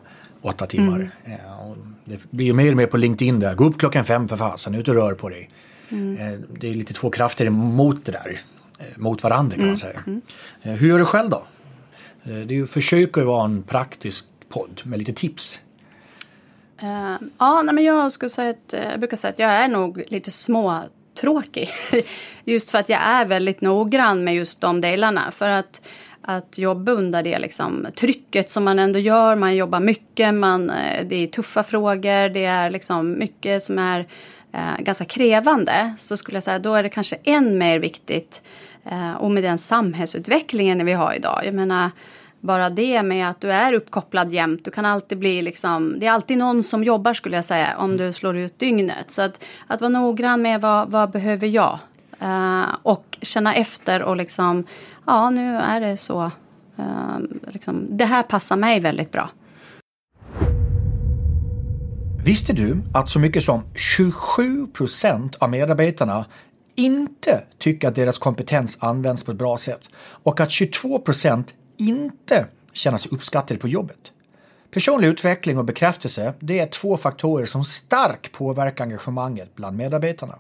åtta 0.43 0.67
timmar. 0.67 1.11
Eh, 1.25 1.69
och 1.71 1.77
det 2.05 2.21
blir 2.31 2.47
ju 2.47 2.53
mer 2.53 2.71
och 2.71 2.77
mer 2.77 2.87
på 2.87 2.97
LinkedIn 2.97 3.41
där. 3.41 3.55
Gå 3.55 3.65
upp 3.65 3.79
klockan 3.79 4.05
fem 4.05 4.29
för 4.29 4.37
fasen, 4.37 4.75
ut 4.75 4.89
och 4.89 4.95
rör 4.95 5.15
på 5.15 5.29
dig. 5.29 5.51
Eh, 5.89 6.41
Det 6.61 6.71
är 6.71 6.75
lite 6.75 6.95
två 6.95 7.11
krafter 7.11 7.47
emot 7.47 8.05
det 8.05 8.13
där. 8.13 8.41
eh, 8.79 8.85
Mot 8.99 9.23
varandra 9.23 9.57
kan 9.57 9.67
man 9.67 9.77
säga. 9.77 10.03
Eh, 10.63 10.73
Hur 10.73 10.89
gör 10.89 10.99
du 10.99 11.05
själv 11.05 11.31
då? 11.31 11.47
Eh, 12.25 12.31
Det 12.31 12.55
är 12.55 12.57
ju, 12.57 12.67
försöker 12.67 13.21
ju 13.21 13.27
vara 13.27 13.45
en 13.45 13.63
praktisk 13.63 14.25
podd 14.49 14.81
med 14.85 14.99
lite 14.99 15.13
tips. 15.13 15.61
Uh, 16.83 17.17
ja, 17.39 17.63
nej, 17.63 17.75
men 17.75 17.85
jag 17.85 18.13
skulle 18.13 18.31
säga 18.31 18.51
att 18.51 18.75
eh, 18.75 18.91
jag 18.91 19.01
brukar 19.01 19.17
säga 19.17 19.33
att 19.33 19.39
jag 19.39 19.51
är 19.51 19.69
nog 19.69 20.03
lite 20.09 20.31
småtråkig. 20.31 21.69
just 22.45 22.71
för 22.71 22.79
att 22.79 22.89
jag 22.89 23.01
är 23.03 23.27
väldigt 23.27 23.61
noggrann 23.61 24.25
med 24.25 24.35
just 24.35 24.61
de 24.61 24.81
delarna. 24.81 25.31
För 25.31 25.49
att, 25.49 25.83
att 26.23 26.59
jobba 26.59 26.93
under 26.93 27.23
det 27.23 27.39
liksom, 27.39 27.87
trycket 27.97 28.51
som 28.51 28.65
man 28.65 28.79
ändå 28.79 28.99
gör. 28.99 29.37
Man 29.37 29.57
jobbar 29.57 29.81
mycket, 29.81 30.35
man, 30.35 30.71
eh, 30.71 31.07
det 31.07 31.17
är 31.17 31.27
tuffa 31.27 31.63
frågor, 31.63 32.29
det 32.29 32.45
är 32.45 32.71
liksom 32.71 33.19
mycket 33.19 33.63
som 33.63 33.79
är 33.79 34.01
uh, 34.55 34.81
ganska 34.81 35.05
krävande. 35.05 35.95
Så 35.99 36.17
skulle 36.17 36.37
jag 36.37 36.43
säga, 36.43 36.59
då 36.59 36.75
är 36.75 36.83
det 36.83 36.89
kanske 36.89 37.17
än 37.25 37.59
mer 37.59 37.79
viktigt. 37.79 38.43
Uh, 38.87 39.15
och 39.15 39.31
med 39.31 39.43
den 39.43 39.59
samhällsutvecklingen 39.59 40.87
vi 40.87 40.93
har 40.93 41.15
idag. 41.15 41.43
Jag 41.45 41.55
menar, 41.55 41.91
bara 42.41 42.71
det 42.71 43.03
med 43.03 43.31
att 43.31 43.41
du 43.41 43.53
är 43.53 43.73
uppkopplad 43.73 44.33
jämt. 44.33 44.65
Du 44.65 44.71
kan 44.71 44.85
alltid 44.85 45.19
bli 45.19 45.43
liksom, 45.43 45.99
det 45.99 46.07
är 46.07 46.11
alltid 46.11 46.39
någon 46.39 46.63
som 46.63 46.85
jobbar 46.85 47.15
skulle 47.15 47.37
jag 47.37 47.45
säga 47.45 47.77
om 47.79 47.97
du 47.97 48.13
slår 48.13 48.37
ut 48.37 48.59
dygnet. 48.59 49.11
Så 49.11 49.23
att, 49.23 49.45
att 49.67 49.81
vara 49.81 49.89
noggrann 49.89 50.43
med 50.43 50.61
vad, 50.61 50.91
vad 50.91 51.11
behöver 51.11 51.47
jag? 51.47 51.79
Uh, 52.23 52.77
och 52.83 53.19
känna 53.23 53.55
efter 53.55 54.03
och 54.03 54.17
liksom, 54.17 54.65
ja 55.07 55.31
nu 55.31 55.57
är 55.57 55.81
det 55.81 55.97
så. 55.97 56.31
Uh, 56.79 57.19
liksom, 57.47 57.87
det 57.91 58.05
här 58.05 58.23
passar 58.23 58.57
mig 58.57 58.81
väldigt 58.81 59.13
bra. 59.13 59.31
Visste 62.25 62.53
du 62.53 62.77
att 62.95 63.11
så 63.11 63.19
mycket 63.19 63.45
som 63.45 63.63
27 63.75 64.67
procent 64.67 65.37
av 65.37 65.51
medarbetarna 65.51 66.25
inte 66.75 67.43
tycker 67.59 67.89
att 67.89 67.95
deras 67.95 68.19
kompetens 68.19 68.79
används 68.81 69.25
på 69.25 69.31
ett 69.31 69.39
bra 69.39 69.57
sätt 69.57 69.89
och 70.23 70.41
att 70.41 70.51
22 70.51 70.99
procent 70.99 71.55
inte 71.81 72.47
känna 72.73 72.99
sig 72.99 73.11
uppskattade 73.13 73.61
på 73.61 73.69
jobbet? 73.69 74.13
Personlig 74.71 75.09
utveckling 75.09 75.59
och 75.59 75.65
bekräftelse 75.65 76.35
det 76.41 76.59
är 76.59 76.67
två 76.67 76.97
faktorer 76.97 77.47
som 77.47 77.65
starkt 77.65 78.33
påverkar 78.33 78.85
engagemanget 78.85 79.55
bland 79.55 79.77
medarbetarna. 79.77 80.39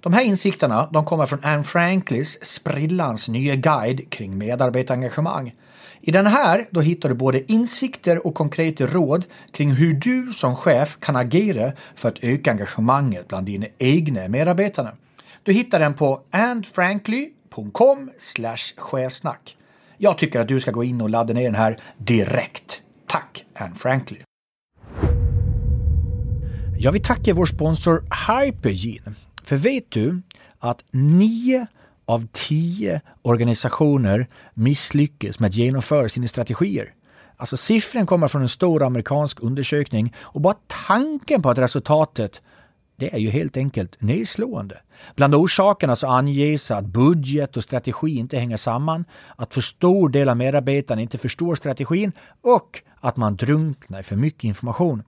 De 0.00 0.12
här 0.12 0.22
insikterna 0.22 0.88
de 0.92 1.04
kommer 1.04 1.26
från 1.26 1.44
Anne 1.44 1.64
Franklis 1.64 2.44
sprillans 2.44 3.28
nya 3.28 3.56
guide 3.56 4.10
kring 4.10 4.38
medarbetarengagemang. 4.38 5.54
I 6.00 6.10
den 6.10 6.26
här 6.26 6.68
då 6.70 6.80
hittar 6.80 7.08
du 7.08 7.14
både 7.14 7.52
insikter 7.52 8.26
och 8.26 8.34
konkreta 8.34 8.86
råd 8.86 9.24
kring 9.52 9.70
hur 9.70 9.94
du 9.94 10.32
som 10.32 10.56
chef 10.56 10.98
kan 11.00 11.16
agera 11.16 11.72
för 11.94 12.08
att 12.08 12.24
öka 12.24 12.50
engagemanget 12.50 13.28
bland 13.28 13.46
dina 13.46 13.66
egna 13.78 14.28
medarbetare. 14.28 14.90
Du 15.42 15.52
hittar 15.52 15.80
den 15.80 15.94
på 15.94 16.22
andfrankly.com 16.30 18.10
chefsnack. 18.76 19.56
Jag 20.04 20.18
tycker 20.18 20.40
att 20.40 20.48
du 20.48 20.60
ska 20.60 20.70
gå 20.70 20.84
in 20.84 21.00
och 21.00 21.10
ladda 21.10 21.34
ner 21.34 21.44
den 21.44 21.54
här 21.54 21.80
direkt. 21.98 22.82
Tack 23.06 23.44
Anne 23.54 23.74
Frankly! 23.74 24.18
Jag 26.78 26.92
vill 26.92 27.02
tacka 27.02 27.34
vår 27.34 27.46
sponsor 27.46 28.04
Hypergene. 28.28 29.14
För 29.42 29.56
vet 29.56 29.90
du 29.90 30.22
att 30.58 30.84
nio 30.90 31.66
av 32.04 32.26
tio 32.32 33.00
organisationer 33.22 34.26
misslyckas 34.54 35.38
med 35.38 35.48
att 35.48 35.54
genomföra 35.54 36.08
sina 36.08 36.28
strategier? 36.28 36.94
Alltså 37.36 37.56
siffran 37.56 38.06
kommer 38.06 38.28
från 38.28 38.42
en 38.42 38.48
stor 38.48 38.82
amerikansk 38.82 39.42
undersökning 39.42 40.14
och 40.18 40.40
bara 40.40 40.56
tanken 40.86 41.42
på 41.42 41.50
att 41.50 41.58
resultatet 41.58 42.42
det 43.02 43.14
är 43.14 43.18
ju 43.18 43.30
helt 43.30 43.56
enkelt 43.56 44.00
nedslående. 44.00 44.80
Bland 45.16 45.34
orsakerna 45.34 45.96
så 45.96 46.06
anges 46.06 46.70
att 46.70 46.86
budget 46.86 47.56
och 47.56 47.62
strategi 47.62 48.18
inte 48.18 48.38
hänger 48.38 48.56
samman, 48.56 49.04
att 49.36 49.54
för 49.54 49.60
stor 49.60 50.08
del 50.08 50.28
av 50.28 50.36
medarbetarna 50.36 51.02
inte 51.02 51.18
förstår 51.18 51.54
strategin 51.54 52.12
och 52.42 52.82
att 53.00 53.16
man 53.16 53.36
drunknar 53.36 54.00
i 54.00 54.02
för 54.02 54.16
mycket 54.16 54.44
information. 54.44 55.02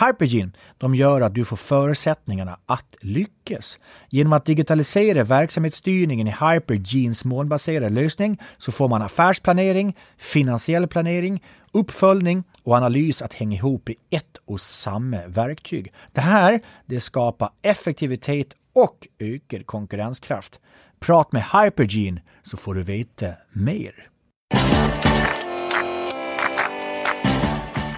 Hypergene 0.00 0.52
de 0.78 0.94
gör 0.94 1.20
att 1.20 1.34
du 1.34 1.44
får 1.44 1.56
förutsättningarna 1.56 2.58
att 2.66 2.96
lyckas. 3.00 3.78
Genom 4.08 4.32
att 4.32 4.44
digitalisera 4.44 5.24
verksamhetsstyrningen 5.24 6.28
i 6.28 6.30
Hypergenes 6.30 7.24
molnbaserade 7.24 7.90
lösning 7.90 8.40
så 8.58 8.72
får 8.72 8.88
man 8.88 9.02
affärsplanering, 9.02 9.96
finansiell 10.16 10.86
planering, 10.86 11.42
uppföljning 11.72 12.44
och 12.62 12.74
analys 12.74 13.22
att 13.22 13.34
hänga 13.34 13.56
ihop 13.56 13.88
i 13.88 13.96
ett 14.10 14.36
och 14.44 14.60
samma 14.60 15.26
verktyg. 15.26 15.92
Det 16.12 16.20
här 16.20 16.60
det 16.86 17.00
skapar 17.00 17.50
effektivitet 17.62 18.48
och 18.72 19.08
ökad 19.18 19.66
konkurrenskraft. 19.66 20.60
Prat 21.00 21.32
med 21.32 21.42
Hypergene 21.42 22.22
så 22.42 22.56
får 22.56 22.74
du 22.74 22.82
veta 22.82 23.26
mer. 23.52 24.08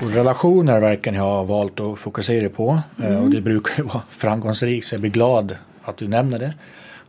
Och 0.02 0.10
relationer 0.10 0.80
verkar 0.80 1.12
ni 1.12 1.18
ha 1.18 1.42
valt 1.42 1.80
att 1.80 1.98
fokusera 1.98 2.48
på 2.48 2.80
eh, 3.02 3.22
och 3.22 3.30
det 3.30 3.40
brukar 3.40 3.76
ju 3.76 3.82
vara 3.82 4.02
framgångsrikt 4.10 4.86
så 4.86 4.94
jag 4.94 5.00
blir 5.00 5.10
glad 5.10 5.56
att 5.82 5.96
du 5.96 6.08
nämner 6.08 6.38
det. 6.38 6.54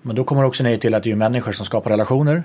Men 0.01 0.15
då 0.15 0.23
kommer 0.23 0.41
det 0.41 0.47
också 0.47 0.63
ner 0.63 0.77
till 0.77 0.95
att 0.95 1.03
det 1.03 1.11
är 1.11 1.15
människor 1.15 1.51
som 1.51 1.65
skapar 1.65 1.89
relationer. 1.89 2.43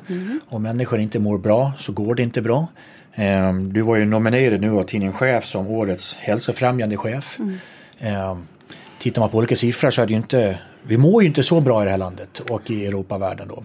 Och 0.49 0.61
människor 0.61 1.01
inte 1.01 1.19
mår 1.19 1.39
bra 1.39 1.73
så 1.79 1.93
går 1.93 2.15
det 2.15 2.23
inte 2.23 2.43
bra. 2.43 2.67
Eh, 3.15 3.53
Du 3.55 3.83
var 3.83 3.97
ju 3.97 4.05
nominerad 4.05 4.61
nu 4.61 4.71
av 4.71 4.85
tidningen 4.85 5.13
Chef 5.15 5.47
som 5.47 5.67
årets 5.67 6.15
hälsofrämjande 6.15 6.97
chef. 6.97 7.39
Eh, 7.99 8.37
Tittar 8.99 9.21
man 9.23 9.31
på 9.31 9.39
olika 9.39 9.57
siffror 9.57 9.91
så 9.91 10.03
är 10.03 10.07
det 10.07 10.11
ju 10.13 10.17
inte, 10.17 10.59
vi 10.83 10.97
mår 10.97 11.23
ju 11.23 11.29
inte 11.29 11.43
så 11.43 11.61
bra 11.61 11.83
i 11.83 11.85
det 11.85 11.91
här 11.91 11.99
landet 11.99 12.43
och 12.51 12.71
i 12.71 12.87
Europavärlden 12.87 13.49
då. 13.49 13.65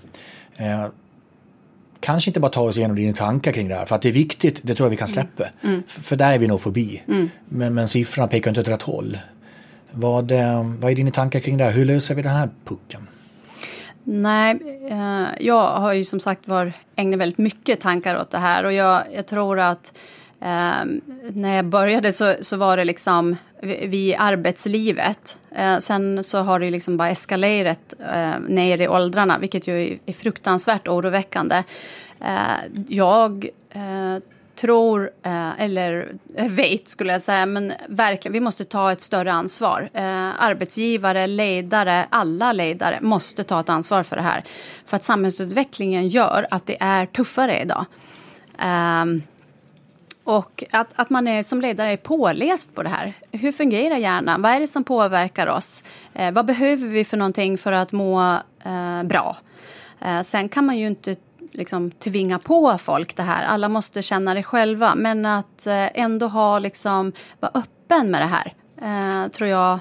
Kanske 1.99 2.29
inte 2.29 2.39
bara 2.39 2.51
ta 2.51 2.61
oss 2.61 2.77
igenom 2.77 2.95
dina 2.95 3.13
tankar 3.13 3.51
kring 3.51 3.67
det 3.67 3.75
här. 3.75 3.85
För 3.85 3.95
att 3.95 4.01
det 4.01 4.09
är 4.09 4.13
viktigt, 4.13 4.59
det 4.63 4.75
tror 4.75 4.85
jag 4.85 4.91
vi 4.91 4.97
kan 4.97 5.07
släppa. 5.07 5.43
För, 5.87 6.01
för 6.01 6.15
där 6.15 6.33
är 6.33 6.37
vi 6.37 6.47
nog 6.47 6.61
förbi. 6.61 7.03
Men, 7.45 7.73
men 7.73 7.87
siffrorna 7.87 8.27
pekar 8.27 8.51
inte 8.51 8.61
åt 8.61 8.67
rätt 8.67 8.81
håll. 8.81 9.17
Vad, 9.91 10.31
eh, 10.31 10.65
vad 10.79 10.91
är 10.91 10.95
dina 10.95 11.11
tankar 11.11 11.39
kring 11.39 11.57
det 11.57 11.63
här? 11.63 11.71
Hur 11.71 11.85
löser 11.85 12.15
vi 12.15 12.21
den 12.21 12.35
här 12.35 12.49
pucken? 12.65 13.07
Nej, 14.03 14.59
eh, 14.89 15.45
jag 15.45 15.79
har 15.79 15.93
ju 15.93 16.03
som 16.03 16.19
sagt 16.19 16.47
var 16.47 16.73
ägnat 16.95 17.19
väldigt 17.19 17.37
mycket 17.37 17.79
tankar 17.79 18.21
åt 18.21 18.31
det 18.31 18.37
här 18.37 18.63
och 18.63 18.73
jag, 18.73 19.03
jag 19.15 19.27
tror 19.27 19.59
att 19.59 19.93
eh, 20.41 20.85
när 21.33 21.55
jag 21.55 21.65
började 21.65 22.11
så, 22.11 22.35
så 22.41 22.57
var 22.57 22.77
det 22.77 22.85
liksom 22.85 23.35
vid 23.61 24.15
arbetslivet. 24.17 25.39
Eh, 25.55 25.77
sen 25.77 26.23
så 26.23 26.37
har 26.37 26.59
det 26.59 26.71
liksom 26.71 26.97
bara 26.97 27.09
eskalerat 27.09 27.93
eh, 28.13 28.39
ner 28.39 28.81
i 28.81 28.87
åldrarna, 28.87 29.39
vilket 29.39 29.67
ju 29.67 29.83
är, 29.83 29.99
är 30.05 30.13
fruktansvärt 30.13 30.87
oroväckande. 30.87 31.63
Eh, 32.21 32.83
jag 32.87 33.47
eh, 33.69 34.17
tror, 34.55 35.11
eh, 35.23 35.61
eller 35.61 36.11
vet 36.49 36.87
skulle 36.87 37.11
jag 37.11 37.21
säga, 37.21 37.45
men 37.45 37.73
verkligen, 37.87 38.33
vi 38.33 38.39
måste 38.39 38.65
ta 38.65 38.91
ett 38.91 39.01
större 39.01 39.31
ansvar. 39.31 39.89
Eh, 39.93 40.43
arbetsgivare, 40.43 41.27
ledare, 41.27 42.05
alla 42.09 42.53
ledare 42.53 42.99
måste 43.01 43.43
ta 43.43 43.59
ett 43.59 43.69
ansvar 43.69 44.03
för 44.03 44.15
det 44.15 44.21
här. 44.21 44.43
För 44.85 44.95
att 44.95 45.03
samhällsutvecklingen 45.03 46.09
gör 46.09 46.47
att 46.51 46.65
det 46.65 46.77
är 46.79 47.05
tuffare 47.05 47.61
idag. 47.61 47.85
Ehm, 48.57 49.23
och 50.29 50.63
att, 50.71 50.87
att 50.95 51.09
man 51.09 51.27
är, 51.27 51.43
som 51.43 51.61
ledare 51.61 51.91
är 51.91 51.97
påläst 51.97 52.75
på 52.75 52.83
det 52.83 52.89
här. 52.89 53.13
Hur 53.31 53.51
fungerar 53.51 53.97
hjärnan? 53.97 54.41
Vad 54.41 54.51
är 54.51 54.59
det 54.59 54.67
som 54.67 54.83
påverkar 54.83 55.47
oss? 55.47 55.83
Eh, 56.13 56.31
vad 56.31 56.45
behöver 56.45 56.87
vi 56.87 57.05
för 57.05 57.17
någonting 57.17 57.57
för 57.57 57.71
att 57.71 57.91
må 57.91 58.21
eh, 58.65 59.03
bra? 59.03 59.37
Eh, 60.01 60.21
sen 60.21 60.49
kan 60.49 60.65
man 60.65 60.77
ju 60.77 60.87
inte 60.87 61.15
liksom 61.51 61.91
tvinga 61.91 62.39
på 62.39 62.77
folk 62.77 63.15
det 63.15 63.23
här. 63.23 63.45
Alla 63.45 63.69
måste 63.69 64.01
känna 64.01 64.33
det 64.33 64.43
själva. 64.43 64.95
Men 64.95 65.25
att 65.25 65.67
eh, 65.67 65.99
ändå 66.01 66.27
ha 66.27 66.59
liksom, 66.59 67.11
vara 67.39 67.51
öppen 67.55 68.11
med 68.11 68.21
det 68.21 68.25
här 68.25 68.53
eh, 68.81 69.31
tror 69.31 69.49
jag 69.49 69.79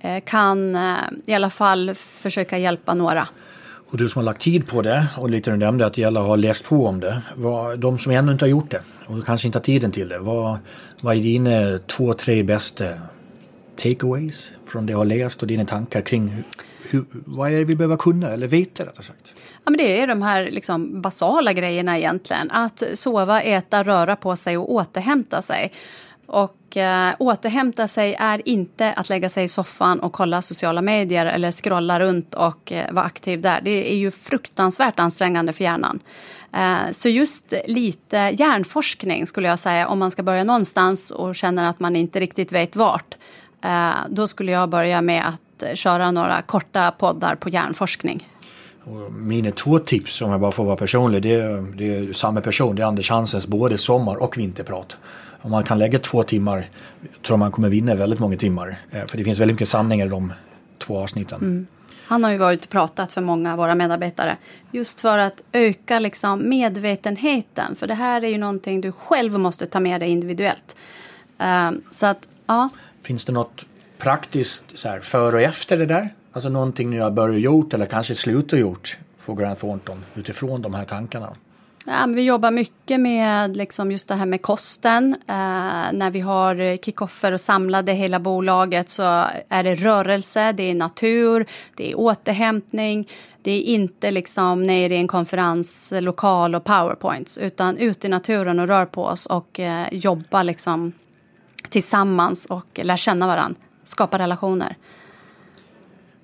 eh, 0.00 0.20
kan 0.24 0.74
eh, 0.74 0.94
i 1.26 1.34
alla 1.34 1.50
fall 1.50 1.94
försöka 1.94 2.58
hjälpa 2.58 2.94
några. 2.94 3.28
Och 3.90 3.98
du 3.98 4.08
som 4.08 4.20
har 4.20 4.24
lagt 4.24 4.42
tid 4.42 4.68
på 4.68 4.82
det 4.82 5.06
och 5.16 5.30
lite 5.30 5.50
du 5.50 5.56
nämnde 5.56 5.86
att 5.86 5.94
det 5.94 6.00
gäller 6.00 6.20
att 6.20 6.26
ha 6.26 6.36
läst 6.36 6.64
på 6.64 6.86
om 6.86 7.00
det. 7.00 7.22
Vad, 7.36 7.78
de 7.78 7.98
som 7.98 8.12
ännu 8.12 8.32
inte 8.32 8.44
har 8.44 8.50
gjort 8.50 8.70
det 8.70 8.82
och 9.06 9.26
kanske 9.26 9.48
inte 9.48 9.58
har 9.58 9.62
tiden 9.62 9.92
till 9.92 10.08
det. 10.08 10.18
Vad, 10.18 10.58
vad 11.00 11.16
är 11.16 11.20
dina 11.20 11.78
två, 11.78 12.12
tre 12.12 12.42
bästa 12.42 12.84
takeaways 13.76 14.52
från 14.66 14.86
det 14.86 14.92
du 14.92 14.96
har 14.96 15.04
läst 15.04 15.42
och 15.42 15.48
dina 15.48 15.64
tankar 15.64 16.00
kring 16.00 16.44
hur, 16.90 17.04
vad 17.12 17.52
är 17.52 17.58
det 17.58 17.64
vi 17.64 17.76
behöver 17.76 17.96
kunna 17.96 18.28
eller 18.28 18.46
veta 18.46 18.84
rättare 18.84 19.04
sagt? 19.04 19.32
Ja, 19.64 19.70
men 19.70 19.76
det 19.76 20.00
är 20.00 20.06
de 20.06 20.22
här 20.22 20.50
liksom 20.50 21.02
basala 21.02 21.52
grejerna 21.52 21.98
egentligen. 21.98 22.50
Att 22.50 22.82
sova, 22.94 23.42
äta, 23.42 23.82
röra 23.82 24.16
på 24.16 24.36
sig 24.36 24.58
och 24.58 24.72
återhämta 24.72 25.42
sig. 25.42 25.72
Och 26.32 26.76
eh, 26.76 27.14
återhämta 27.18 27.88
sig 27.88 28.16
är 28.18 28.48
inte 28.48 28.92
att 28.92 29.08
lägga 29.08 29.28
sig 29.28 29.44
i 29.44 29.48
soffan 29.48 30.00
och 30.00 30.12
kolla 30.12 30.42
sociala 30.42 30.82
medier 30.82 31.26
eller 31.26 31.50
scrolla 31.50 32.00
runt 32.00 32.34
och 32.34 32.72
eh, 32.72 32.92
vara 32.92 33.04
aktiv 33.04 33.40
där. 33.40 33.60
Det 33.60 33.92
är 33.92 33.96
ju 33.96 34.10
fruktansvärt 34.10 34.98
ansträngande 34.98 35.52
för 35.52 35.64
hjärnan. 35.64 36.00
Eh, 36.52 36.90
så 36.90 37.08
just 37.08 37.54
lite 37.66 38.16
hjärnforskning 38.16 39.26
skulle 39.26 39.48
jag 39.48 39.58
säga 39.58 39.88
om 39.88 39.98
man 39.98 40.10
ska 40.10 40.22
börja 40.22 40.44
någonstans 40.44 41.10
och 41.10 41.34
känner 41.34 41.68
att 41.68 41.80
man 41.80 41.96
inte 41.96 42.20
riktigt 42.20 42.52
vet 42.52 42.76
vart. 42.76 43.16
Eh, 43.64 43.90
då 44.08 44.26
skulle 44.26 44.52
jag 44.52 44.68
börja 44.68 45.02
med 45.02 45.28
att 45.28 45.62
eh, 45.62 45.74
köra 45.74 46.10
några 46.10 46.42
korta 46.42 46.90
poddar 46.90 47.34
på 47.34 47.48
hjärnforskning. 47.48 48.28
Och 48.84 49.12
mina 49.12 49.50
två 49.50 49.78
tips 49.78 50.22
om 50.22 50.30
jag 50.30 50.40
bara 50.40 50.52
får 50.52 50.64
vara 50.64 50.76
personlig 50.76 51.22
det 51.22 51.34
är, 51.34 51.76
det 51.76 51.96
är 51.96 52.12
samma 52.12 52.40
person, 52.40 52.76
det 52.76 52.82
är 52.82 52.86
Anders 52.86 53.10
Hansens 53.10 53.46
både 53.46 53.78
sommar 53.78 54.22
och 54.22 54.38
vinterprat. 54.38 54.96
Om 55.42 55.50
man 55.50 55.64
kan 55.64 55.78
lägga 55.78 55.98
två 55.98 56.22
timmar 56.22 56.68
tror 57.26 57.36
man 57.36 57.52
kommer 57.52 57.68
vinna 57.68 57.94
väldigt 57.94 58.18
många 58.18 58.36
timmar. 58.36 58.78
Eh, 58.90 59.06
för 59.06 59.16
det 59.16 59.24
finns 59.24 59.38
väldigt 59.38 59.54
mycket 59.54 59.68
sanningar 59.68 60.06
i 60.06 60.08
de 60.08 60.32
två 60.78 60.98
avsnitten. 60.98 61.40
Mm. 61.40 61.66
Han 62.04 62.24
har 62.24 62.30
ju 62.30 62.38
varit 62.38 62.64
och 62.64 62.70
pratat 62.70 63.12
för 63.12 63.20
många 63.20 63.52
av 63.52 63.58
våra 63.58 63.74
medarbetare. 63.74 64.36
Just 64.70 65.00
för 65.00 65.18
att 65.18 65.42
öka 65.52 65.98
liksom 65.98 66.48
medvetenheten. 66.48 67.76
För 67.76 67.86
det 67.86 67.94
här 67.94 68.24
är 68.24 68.28
ju 68.28 68.38
någonting 68.38 68.80
du 68.80 68.92
själv 68.92 69.38
måste 69.38 69.66
ta 69.66 69.80
med 69.80 70.00
dig 70.00 70.10
individuellt. 70.10 70.76
Uh, 71.40 71.78
så 71.90 72.06
att, 72.06 72.28
ja. 72.46 72.68
Finns 73.02 73.24
det 73.24 73.32
något 73.32 73.64
praktiskt 73.98 74.78
så 74.78 74.88
här, 74.88 75.00
före 75.00 75.36
och 75.36 75.42
efter 75.42 75.78
det 75.78 75.86
där? 75.86 76.14
Alltså 76.32 76.48
någonting 76.48 77.00
har 77.00 77.10
börjat 77.10 77.40
gjort 77.40 77.74
eller 77.74 77.86
kanske 77.86 78.14
slutat 78.14 78.58
gjort 78.58 78.98
för 79.18 79.34
Grant 79.34 79.58
Thornton 79.58 80.04
utifrån 80.14 80.62
de 80.62 80.74
här 80.74 80.84
tankarna? 80.84 81.28
Ja, 81.92 82.06
vi 82.06 82.22
jobbar 82.22 82.50
mycket 82.50 83.00
med 83.00 83.56
liksom 83.56 83.92
just 83.92 84.08
det 84.08 84.14
här 84.14 84.26
med 84.26 84.42
kosten. 84.42 85.16
Eh, 85.26 85.92
när 85.92 86.10
vi 86.10 86.20
har 86.20 86.76
kickoffer 86.76 87.32
och 87.32 87.40
samlade 87.40 87.92
hela 87.92 88.20
bolaget 88.20 88.88
så 88.88 89.02
är 89.48 89.64
det 89.64 89.74
rörelse, 89.74 90.52
det 90.52 90.62
är 90.62 90.74
natur, 90.74 91.46
det 91.76 91.90
är 91.90 91.98
återhämtning. 91.98 93.08
Det 93.42 93.50
är 93.50 93.62
inte 93.62 94.10
liksom 94.10 94.66
nere 94.66 94.94
i 94.94 94.96
en 94.96 95.08
konferenslokal 95.08 96.54
och 96.54 96.64
powerpoints 96.64 97.38
utan 97.38 97.76
ut 97.76 98.04
i 98.04 98.08
naturen 98.08 98.60
och 98.60 98.68
rör 98.68 98.86
på 98.86 99.04
oss 99.04 99.26
och 99.26 99.60
eh, 99.60 99.86
jobba 99.92 100.42
liksom 100.42 100.92
tillsammans 101.68 102.46
och 102.46 102.80
lär 102.82 102.96
känna 102.96 103.26
varandra, 103.26 103.60
skapa 103.84 104.18
relationer. 104.18 104.76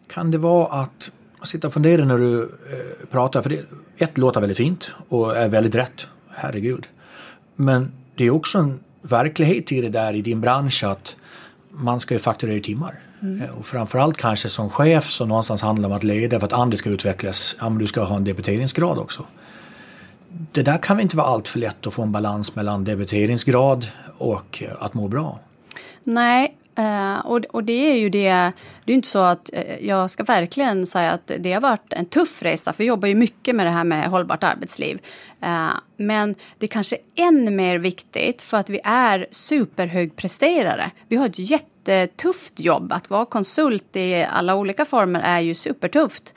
Kan 0.08 0.30
det 0.30 0.38
vara 0.38 0.80
att 0.80 1.10
sitta 1.44 1.66
och 1.66 1.72
fundera 1.72 2.04
när 2.04 2.18
du 2.18 2.42
eh, 2.42 3.06
pratar, 3.10 3.42
för 3.42 3.50
det, 3.50 3.64
ett 3.98 4.18
låter 4.18 4.40
väldigt 4.40 4.58
fint 4.58 4.90
och 5.08 5.36
är 5.36 5.48
väldigt 5.48 5.74
rätt, 5.74 6.06
herregud. 6.30 6.86
Men 7.54 7.92
det 8.14 8.24
är 8.24 8.30
också 8.30 8.58
en 8.58 8.80
verklighet 9.02 9.72
i 9.72 9.80
det 9.80 9.88
där 9.88 10.14
i 10.14 10.22
din 10.22 10.40
bransch 10.40 10.84
att 10.84 11.16
man 11.70 12.00
ska 12.00 12.14
ju 12.14 12.20
fakturera 12.20 12.56
i 12.56 12.60
timmar. 12.60 13.00
Mm. 13.22 13.42
Eh, 13.42 13.58
och 13.58 13.66
framförallt 13.66 14.16
kanske 14.16 14.48
som 14.48 14.70
chef 14.70 15.10
så 15.10 15.26
någonstans 15.26 15.62
handlar 15.62 15.88
det 15.88 15.92
om 15.92 15.96
att 15.96 16.04
leda 16.04 16.40
för 16.40 16.46
att 16.46 16.52
andra 16.52 16.76
ska 16.76 16.90
utvecklas. 16.90 17.56
Ja, 17.60 17.68
men 17.68 17.78
du 17.78 17.86
ska 17.86 18.04
ha 18.04 18.16
en 18.16 18.24
debiteringsgrad 18.24 18.98
också. 18.98 19.26
Det 20.52 20.62
där 20.62 20.78
kan 20.78 20.96
väl 20.96 21.02
inte 21.02 21.16
vara 21.16 21.26
allt 21.26 21.48
för 21.48 21.58
lätt 21.58 21.86
att 21.86 21.94
få 21.94 22.02
en 22.02 22.12
balans 22.12 22.54
mellan 22.54 22.84
debiteringsgrad 22.84 23.86
och 24.18 24.62
att 24.78 24.94
må 24.94 25.08
bra? 25.08 25.38
Nej, 26.04 26.56
Uh, 26.78 27.26
och, 27.26 27.44
och 27.44 27.64
det 27.64 27.90
är 27.90 27.96
ju 27.96 28.08
det, 28.08 28.52
det 28.84 28.92
är 28.92 28.94
inte 28.94 29.08
så 29.08 29.18
att 29.18 29.50
uh, 29.54 29.86
jag 29.86 30.10
ska 30.10 30.22
verkligen 30.24 30.86
säga 30.86 31.12
att 31.12 31.30
det 31.38 31.52
har 31.52 31.60
varit 31.60 31.92
en 31.92 32.06
tuff 32.06 32.42
resa, 32.42 32.72
för 32.72 32.78
vi 32.78 32.84
jobbar 32.84 33.08
ju 33.08 33.14
mycket 33.14 33.54
med 33.56 33.66
det 33.66 33.70
här 33.70 33.84
med 33.84 34.10
hållbart 34.10 34.44
arbetsliv. 34.44 34.98
Uh, 35.42 35.70
men 35.96 36.34
det 36.58 36.66
är 36.66 36.68
kanske 36.68 36.96
än 37.14 37.56
mer 37.56 37.78
viktigt 37.78 38.42
för 38.42 38.56
att 38.56 38.70
vi 38.70 38.80
är 38.84 39.26
superhögpresterare. 39.30 40.90
Vi 41.08 41.16
har 41.16 41.26
ett 41.26 41.38
jättetufft 41.38 42.60
jobb. 42.60 42.92
Att 42.92 43.10
vara 43.10 43.24
konsult 43.24 43.96
i 43.96 44.24
alla 44.24 44.54
olika 44.54 44.84
former 44.84 45.20
är 45.20 45.40
ju 45.40 45.54
supertufft. 45.54 46.34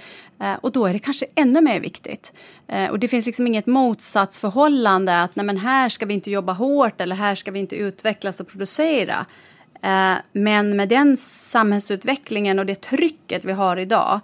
Och 0.62 0.72
då 0.72 0.86
är 0.86 0.94
det 0.94 1.00
kanske 1.00 1.26
ännu 1.36 1.62
mer 1.62 1.80
viktigt. 1.80 2.34
Och 2.92 3.00
det 3.00 3.08
finns 3.08 3.26
liksom 3.26 3.48
inget 3.48 3.66
motsatsförhållande 3.66 5.22
att 5.22 5.36
nej 5.36 5.46
men 5.46 5.58
här 5.58 5.90
ska 5.90 6.06
vi 6.06 6.14
inte 6.14 6.32
jobba 6.32 6.54
hårt 6.54 7.02
eller 7.02 7.16
här 7.16 7.36
ska 7.36 7.52
vi 7.52 7.60
inte 7.60 7.76
utvecklas 7.76 8.40
och 8.40 8.48
producera. 8.48 9.26
Eh, 9.82 10.16
men 10.32 10.78
med 10.78 10.90
den 10.90 11.18
samhällsutvecklingen 11.18 12.60
och 12.60 12.66
det 12.66 12.82
trycket 12.82 13.46
vi 13.46 13.52
har 13.52 13.78
idag 13.78 14.20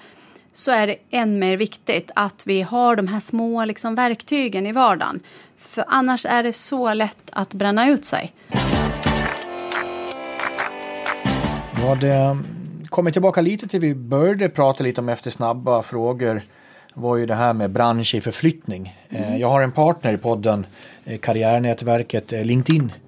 så 0.53 0.71
är 0.71 0.87
det 0.87 0.95
än 1.09 1.39
mer 1.39 1.57
viktigt 1.57 2.11
att 2.15 2.43
vi 2.45 2.61
har 2.61 2.95
de 2.95 3.07
här 3.07 3.19
små 3.19 3.65
liksom, 3.65 3.95
verktygen 3.95 4.67
i 4.67 4.71
vardagen. 4.71 5.19
För 5.57 5.85
annars 5.87 6.25
är 6.25 6.43
det 6.43 6.53
så 6.53 6.93
lätt 6.93 7.29
att 7.31 7.53
bränna 7.53 7.89
ut 7.89 8.05
sig. 8.05 8.33
Ja, 11.81 11.95
det 11.95 12.37
kommer 12.89 13.11
tillbaka 13.11 13.41
lite 13.41 13.67
till 13.67 13.79
vi 13.79 13.95
började 13.95 14.49
prata 14.49 14.83
lite 14.83 15.01
om 15.01 15.09
efter 15.09 15.31
snabba 15.31 15.83
frågor 15.83 16.41
var 16.93 17.17
ju 17.17 17.25
det 17.25 17.35
här 17.35 17.53
med 17.53 17.71
bransch 17.71 18.15
i 18.15 18.21
förflyttning. 18.21 18.93
Eh, 19.09 19.27
mm. 19.27 19.39
Jag 19.39 19.49
har 19.49 19.61
en 19.61 19.71
partner 19.71 20.13
i 20.13 20.17
podden, 20.17 20.65
eh, 21.05 21.19
karriärnätverket 21.19 22.31
LinkedIn 22.31 22.91
eh, 22.95 23.04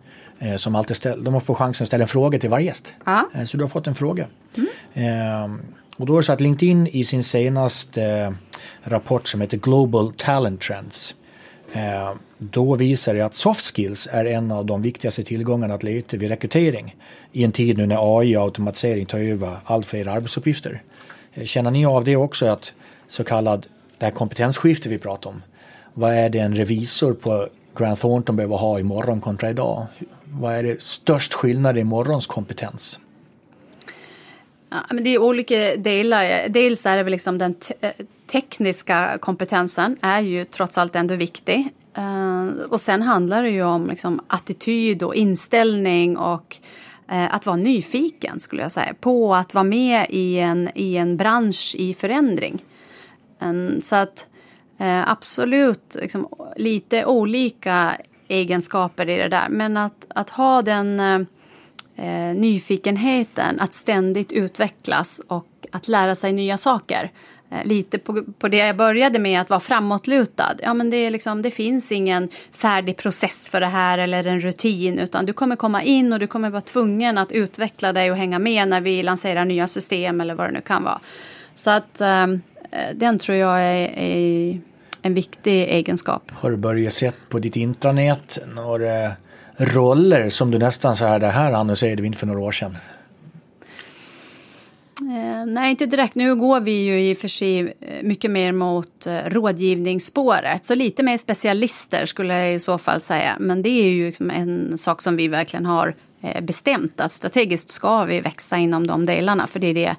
som 0.57 0.75
alltid 0.75 0.97
ställ, 0.97 1.23
de 1.23 1.41
får 1.41 1.55
chansen 1.55 1.83
att 1.83 1.87
ställa 1.87 2.01
en 2.01 2.07
fråga 2.07 2.39
till 2.39 2.49
varje 2.49 2.65
gäst. 2.65 2.93
Eh, 3.35 3.45
så 3.45 3.57
du 3.57 3.63
har 3.63 3.69
fått 3.69 3.87
en 3.87 3.95
fråga. 3.95 4.27
Mm. 4.57 5.53
Eh, 5.53 5.59
och 5.97 6.05
då 6.05 6.13
är 6.13 6.17
det 6.17 6.23
så 6.23 6.33
att 6.33 6.41
LinkedIn 6.41 6.87
i 6.87 7.03
sin 7.03 7.23
senaste 7.23 8.03
eh, 8.03 8.31
rapport 8.83 9.27
som 9.27 9.41
heter 9.41 9.57
Global 9.57 10.13
Talent 10.13 10.61
Trends 10.61 11.15
eh, 11.73 12.13
då 12.37 12.75
visar 12.75 13.13
det 13.13 13.21
att 13.21 13.35
soft 13.35 13.75
skills 13.75 14.07
är 14.11 14.25
en 14.25 14.51
av 14.51 14.65
de 14.65 14.81
viktigaste 14.81 15.23
tillgångarna 15.23 15.73
att 15.73 15.83
leta 15.83 16.17
vid 16.17 16.29
rekrytering 16.29 16.95
i 17.31 17.43
en 17.43 17.51
tid 17.51 17.77
nu 17.77 17.85
när 17.85 18.19
AI 18.19 18.37
och 18.37 18.43
automatisering 18.43 19.05
tar 19.05 19.19
över 19.19 19.57
allt 19.63 19.85
fler 19.85 20.07
arbetsuppgifter. 20.07 20.81
Eh, 21.33 21.45
känner 21.45 21.71
ni 21.71 21.85
av 21.85 22.03
det 22.03 22.15
också 22.15 22.45
att 22.45 22.73
så 23.07 23.23
kallad 23.23 23.65
det 23.97 24.05
här 24.05 24.11
kompetensskiftet 24.11 24.91
vi 24.91 24.97
pratar 24.97 25.29
om. 25.29 25.41
Vad 25.93 26.13
är 26.13 26.29
det 26.29 26.39
en 26.39 26.55
revisor 26.55 27.13
på 27.13 27.47
Grant 27.77 27.99
Thornton 27.99 28.35
behöver 28.35 28.57
ha 28.57 28.79
imorgon 28.79 29.21
kontra 29.21 29.49
idag? 29.49 29.87
Vad 30.23 30.55
är 30.55 30.63
det 30.63 30.81
störst 30.81 31.33
skillnad 31.33 31.77
i 31.77 31.83
morgons 31.83 32.27
kompetens? 32.27 32.99
Ja, 34.69 34.77
men 34.89 35.03
det 35.03 35.09
är 35.09 35.17
olika 35.17 35.75
delar. 35.75 36.49
Dels 36.49 36.85
är 36.85 36.97
det 36.97 37.03
väl 37.03 37.11
liksom 37.11 37.37
den 37.37 37.53
te 37.53 37.73
tekniska 38.31 39.17
kompetensen 39.21 39.97
är 40.01 40.21
ju 40.21 40.45
trots 40.45 40.77
allt 40.77 40.95
ändå 40.95 41.15
viktig. 41.15 41.69
Uh, 41.97 42.47
och 42.69 42.81
sen 42.81 43.01
handlar 43.01 43.43
det 43.43 43.49
ju 43.49 43.63
om 43.63 43.87
liksom 43.87 44.21
attityd 44.27 45.03
och 45.03 45.15
inställning 45.15 46.17
och 46.17 46.57
uh, 47.11 47.35
att 47.35 47.45
vara 47.45 47.55
nyfiken 47.55 48.39
skulle 48.39 48.61
jag 48.61 48.71
säga 48.71 48.93
på 48.99 49.35
att 49.35 49.53
vara 49.53 49.63
med 49.63 50.05
i 50.09 50.39
en, 50.39 50.69
i 50.75 50.97
en 50.97 51.17
bransch 51.17 51.75
i 51.77 51.93
förändring. 51.93 52.63
Um, 53.39 53.81
så 53.81 53.95
att 53.95 54.27
Eh, 54.77 55.09
absolut 55.09 55.95
liksom, 56.01 56.27
lite 56.55 57.05
olika 57.05 57.97
egenskaper 58.27 59.09
i 59.09 59.17
det 59.17 59.27
där. 59.27 59.49
Men 59.49 59.77
att, 59.77 60.05
att 60.09 60.29
ha 60.29 60.61
den 60.61 60.99
eh, 60.99 61.19
eh, 61.95 62.35
nyfikenheten 62.35 63.59
att 63.59 63.73
ständigt 63.73 64.31
utvecklas 64.31 65.21
och 65.27 65.47
att 65.71 65.87
lära 65.87 66.15
sig 66.15 66.33
nya 66.33 66.57
saker. 66.57 67.11
Eh, 67.51 67.65
lite 67.65 67.99
på, 67.99 68.23
på 68.39 68.47
det 68.47 68.57
jag 68.57 68.77
började 68.77 69.19
med, 69.19 69.41
att 69.41 69.49
vara 69.49 69.59
framåtlutad. 69.59 70.55
Ja, 70.63 70.73
men 70.73 70.89
det, 70.89 70.97
är 70.97 71.11
liksom, 71.11 71.41
det 71.41 71.51
finns 71.51 71.91
ingen 71.91 72.29
färdig 72.51 72.97
process 72.97 73.49
för 73.49 73.59
det 73.59 73.67
här 73.67 73.97
eller 73.97 74.27
en 74.27 74.39
rutin. 74.39 74.99
Utan 74.99 75.25
du 75.25 75.33
kommer 75.33 75.55
komma 75.55 75.83
in 75.83 76.13
och 76.13 76.19
du 76.19 76.27
kommer 76.27 76.49
vara 76.49 76.61
tvungen 76.61 77.17
att 77.17 77.31
utveckla 77.31 77.93
dig 77.93 78.11
och 78.11 78.17
hänga 78.17 78.39
med 78.39 78.67
när 78.67 78.81
vi 78.81 79.03
lanserar 79.03 79.45
nya 79.45 79.67
system 79.67 80.21
eller 80.21 80.35
vad 80.35 80.47
det 80.47 80.51
nu 80.51 80.61
kan 80.61 80.83
vara. 80.83 80.99
Så 81.55 81.69
att 81.69 82.01
eh, 82.01 82.27
den 82.95 83.19
tror 83.19 83.37
jag 83.37 83.61
är, 83.61 83.99
är 83.99 84.59
en 85.01 85.13
viktig 85.13 85.61
egenskap. 85.63 86.31
Har 86.31 86.51
du 86.51 86.57
börjat 86.57 86.93
se 86.93 87.11
på 87.29 87.39
ditt 87.39 87.55
intranät 87.55 88.39
några 88.55 89.11
roller 89.57 90.29
som 90.29 90.51
du 90.51 90.57
nästan 90.57 90.95
så 90.95 91.05
här, 91.05 91.19
det 91.19 91.27
här 91.27 91.51
Anna 91.51 91.75
säger 91.75 91.97
vi 91.97 92.07
inte 92.07 92.19
för 92.19 92.27
några 92.27 92.41
år 92.41 92.51
sedan? 92.51 92.77
Eh, 95.01 95.45
nej, 95.45 95.71
inte 95.71 95.85
direkt. 95.85 96.15
Nu 96.15 96.35
går 96.35 96.59
vi 96.59 96.71
ju 96.71 97.09
i 97.09 97.13
och 97.13 97.17
för 97.17 97.27
sig 97.27 97.59
eh, 97.59 98.03
mycket 98.03 98.31
mer 98.31 98.51
mot 98.51 99.07
rådgivningsspåret. 99.25 100.65
Så 100.65 100.75
lite 100.75 101.03
mer 101.03 101.17
specialister 101.17 102.05
skulle 102.05 102.37
jag 102.37 102.53
i 102.53 102.59
så 102.59 102.77
fall 102.77 103.01
säga. 103.01 103.37
Men 103.39 103.61
det 103.61 103.69
är 103.69 103.89
ju 103.89 104.07
liksom 104.07 104.29
en 104.29 104.77
sak 104.77 105.01
som 105.01 105.15
vi 105.15 105.27
verkligen 105.27 105.65
har 105.65 105.95
bestämt. 106.41 106.99
Att 106.99 107.11
strategiskt 107.11 107.69
ska 107.69 108.03
vi 108.03 108.21
växa 108.21 108.57
inom 108.57 108.87
de 108.87 109.05
delarna. 109.05 109.47
För 109.47 109.59
det 109.59 109.67
är 109.67 109.73
det 109.73 109.95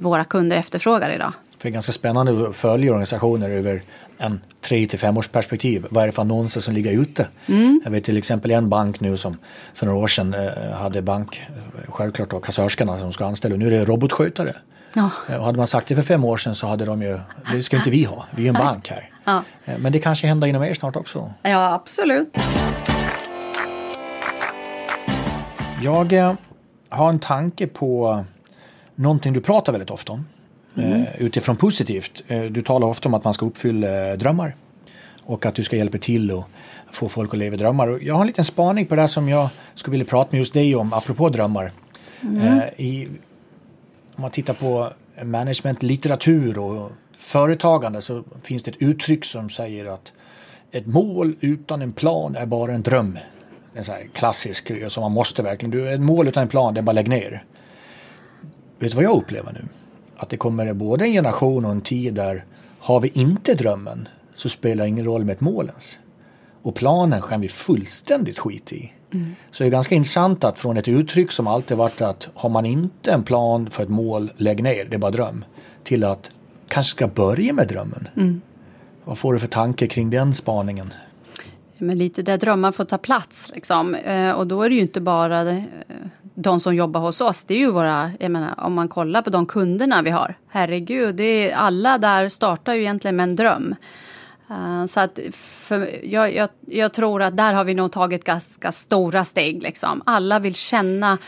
våra 0.00 0.24
kunder 0.24 0.56
efterfrågar 0.56 1.10
idag. 1.10 1.32
För 1.58 1.62
det 1.62 1.68
är 1.68 1.72
ganska 1.72 1.92
spännande 1.92 2.48
att 2.48 2.56
följa 2.56 2.90
organisationer 2.90 3.50
över 3.50 3.82
en 4.18 4.40
tre 4.60 4.86
till 4.86 4.98
fem 4.98 5.16
års 5.16 5.28
perspektiv. 5.28 5.86
Vad 5.90 6.02
är 6.02 6.06
det 6.06 6.12
för 6.12 6.22
annonser 6.22 6.60
som 6.60 6.74
ligger 6.74 6.92
ute? 6.92 7.28
Mm. 7.46 7.80
Jag 7.84 7.90
vet 7.90 8.04
till 8.04 8.16
exempel 8.16 8.50
en 8.50 8.68
bank 8.68 9.00
nu 9.00 9.16
som 9.16 9.38
för 9.74 9.86
några 9.86 9.98
år 9.98 10.06
sedan 10.06 10.34
eh, 10.34 10.72
hade 10.72 11.02
bank, 11.02 11.42
eh, 11.48 11.92
självklart 11.92 12.30
då 12.30 12.40
kassörskorna 12.40 12.98
som 12.98 13.12
ska 13.12 13.26
anställa. 13.26 13.56
Nu 13.56 13.66
är 13.66 13.70
det 13.70 13.84
robotskötare. 13.84 14.50
Ja. 14.92 15.10
Eh, 15.28 15.42
hade 15.42 15.58
man 15.58 15.66
sagt 15.66 15.88
det 15.88 15.94
för 15.94 16.02
fem 16.02 16.24
år 16.24 16.36
sedan 16.36 16.54
så 16.54 16.66
hade 16.66 16.84
de 16.84 17.02
ju, 17.02 17.18
det 17.52 17.62
ska 17.62 17.76
inte 17.76 17.90
vi 17.90 18.04
ha, 18.04 18.26
vi 18.30 18.44
är 18.44 18.48
en 18.48 18.54
bank 18.54 18.88
här. 18.88 19.10
Ja. 19.24 19.42
Men 19.78 19.92
det 19.92 19.98
kanske 19.98 20.26
händer 20.26 20.46
inom 20.46 20.62
er 20.62 20.74
snart 20.74 20.96
också? 20.96 21.32
Ja, 21.42 21.72
absolut. 21.72 22.36
Jag 25.82 26.36
har 26.88 27.08
en 27.08 27.18
tanke 27.18 27.66
på 27.66 28.24
någonting 28.94 29.32
du 29.32 29.40
pratar 29.40 29.72
väldigt 29.72 29.90
ofta 29.90 30.12
om. 30.12 30.24
Mm. 30.84 31.06
utifrån 31.18 31.56
positivt. 31.56 32.22
Eh, 32.28 32.42
du 32.42 32.62
talar 32.62 32.86
ofta 32.86 33.08
om 33.08 33.14
att 33.14 33.24
man 33.24 33.34
ska 33.34 33.46
uppfylla 33.46 34.10
eh, 34.10 34.18
drömmar. 34.18 34.56
Och 35.22 35.46
att 35.46 35.54
du 35.54 35.64
ska 35.64 35.76
hjälpa 35.76 35.98
till 35.98 36.30
och 36.30 36.48
få 36.92 37.08
folk 37.08 37.34
att 37.34 37.38
leva 37.38 37.56
drömmar. 37.56 37.98
jag 38.02 38.14
har 38.14 38.20
en 38.20 38.26
liten 38.26 38.44
spaning 38.44 38.86
på 38.86 38.96
det 38.96 39.08
som 39.08 39.28
jag 39.28 39.48
skulle 39.74 39.92
vilja 39.92 40.06
prata 40.06 40.28
med 40.32 40.38
just 40.38 40.52
dig 40.52 40.76
om 40.76 40.92
apropå 40.92 41.28
drömmar. 41.28 41.72
Mm. 42.22 42.60
I, 42.76 43.06
om 44.16 44.22
man 44.22 44.30
tittar 44.30 44.54
på 44.54 44.88
managementlitteratur 45.22 46.58
och 46.58 46.90
företagande 47.18 48.02
så 48.02 48.24
finns 48.42 48.62
det 48.62 48.70
ett 48.70 48.82
uttryck 48.82 49.24
som 49.24 49.50
säger 49.50 49.86
att 49.86 50.12
ett 50.70 50.86
mål 50.86 51.36
utan 51.40 51.82
en 51.82 51.92
plan 51.92 52.36
är 52.36 52.46
bara 52.46 52.72
en 52.72 52.82
dröm. 52.82 53.18
En 53.74 53.84
sån 53.84 53.94
här 53.94 54.08
klassisk 54.12 54.72
som 54.88 55.00
man 55.00 55.12
måste 55.12 55.42
verkligen. 55.42 55.70
Du, 55.70 55.94
ett 55.94 56.00
mål 56.00 56.28
utan 56.28 56.42
en 56.42 56.48
plan, 56.48 56.74
det 56.74 56.80
är 56.80 56.82
bara 56.82 56.92
lägg 56.92 57.08
ner. 57.08 57.44
Vet 58.78 58.90
du 58.90 58.96
vad 58.96 59.04
jag 59.04 59.16
upplever 59.16 59.52
nu? 59.52 59.64
Att 60.18 60.28
det 60.28 60.36
kommer 60.36 60.72
både 60.72 61.04
en 61.04 61.12
generation 61.12 61.64
och 61.64 61.70
en 61.70 61.80
tid 61.80 62.14
där 62.14 62.44
har 62.78 63.00
vi 63.00 63.08
inte 63.08 63.54
drömmen 63.54 64.08
så 64.34 64.48
spelar 64.48 64.84
det 64.84 64.88
ingen 64.88 65.04
roll 65.04 65.24
med 65.24 65.32
ett 65.32 65.40
mål 65.40 65.66
ens. 65.66 65.98
Och 66.62 66.74
planen 66.74 67.22
kan 67.22 67.40
vi 67.40 67.48
fullständigt 67.48 68.38
skit 68.38 68.72
i. 68.72 68.92
Mm. 69.14 69.34
Så 69.50 69.62
det 69.62 69.68
är 69.68 69.70
ganska 69.70 69.94
intressant 69.94 70.44
att 70.44 70.58
från 70.58 70.76
ett 70.76 70.88
uttryck 70.88 71.32
som 71.32 71.46
alltid 71.46 71.76
varit 71.76 72.00
att 72.00 72.28
har 72.34 72.48
man 72.48 72.66
inte 72.66 73.12
en 73.12 73.22
plan 73.22 73.70
för 73.70 73.82
ett 73.82 73.88
mål, 73.88 74.30
lägg 74.36 74.62
ner, 74.62 74.84
det 74.84 74.94
är 74.94 74.98
bara 74.98 75.10
dröm. 75.10 75.44
Till 75.82 76.04
att 76.04 76.30
kanske 76.68 76.90
ska 76.90 77.08
börja 77.08 77.52
med 77.52 77.68
drömmen. 77.68 78.08
Mm. 78.16 78.40
Vad 79.04 79.18
får 79.18 79.32
du 79.32 79.38
för 79.38 79.46
tanke 79.46 79.86
kring 79.86 80.10
den 80.10 80.34
spaningen? 80.34 80.92
Men 81.78 81.98
lite 81.98 82.22
där 82.22 82.38
drömmar 82.38 82.72
får 82.72 82.84
ta 82.84 82.98
plats. 82.98 83.52
Liksom. 83.54 83.94
Eh, 83.94 84.30
och 84.30 84.46
då 84.46 84.62
är 84.62 84.68
det 84.68 84.74
ju 84.74 84.80
inte 84.80 85.00
bara 85.00 85.44
det, 85.44 85.64
de 86.40 86.60
som 86.60 86.74
jobbar 86.74 87.00
hos 87.00 87.20
oss, 87.20 87.44
det 87.44 87.54
är 87.54 87.58
ju 87.58 87.70
våra, 87.70 88.10
jag 88.20 88.30
menar 88.30 88.54
om 88.58 88.74
man 88.74 88.88
kollar 88.88 89.22
på 89.22 89.30
de 89.30 89.46
kunderna 89.46 90.02
vi 90.02 90.10
har. 90.10 90.34
Herregud, 90.48 91.14
det 91.14 91.50
är, 91.50 91.56
alla 91.56 91.98
där 91.98 92.28
startar 92.28 92.74
ju 92.74 92.80
egentligen 92.80 93.16
med 93.16 93.24
en 93.24 93.36
dröm. 93.36 93.74
Uh, 94.50 94.86
så 94.86 95.00
att 95.00 95.18
för, 95.32 96.04
jag, 96.04 96.34
jag, 96.34 96.48
jag, 96.66 96.92
tror 96.92 97.22
att 97.22 97.36
där 97.36 97.52
har 97.52 97.64
vi 97.64 97.74
nog 97.74 97.92
tagit 97.92 98.24
ganska 98.24 98.72
stora 98.72 99.24
steg. 99.24 99.62
Liksom. 99.62 100.02
Alla 100.06 100.38
vill 100.38 100.54
känna 100.54 101.18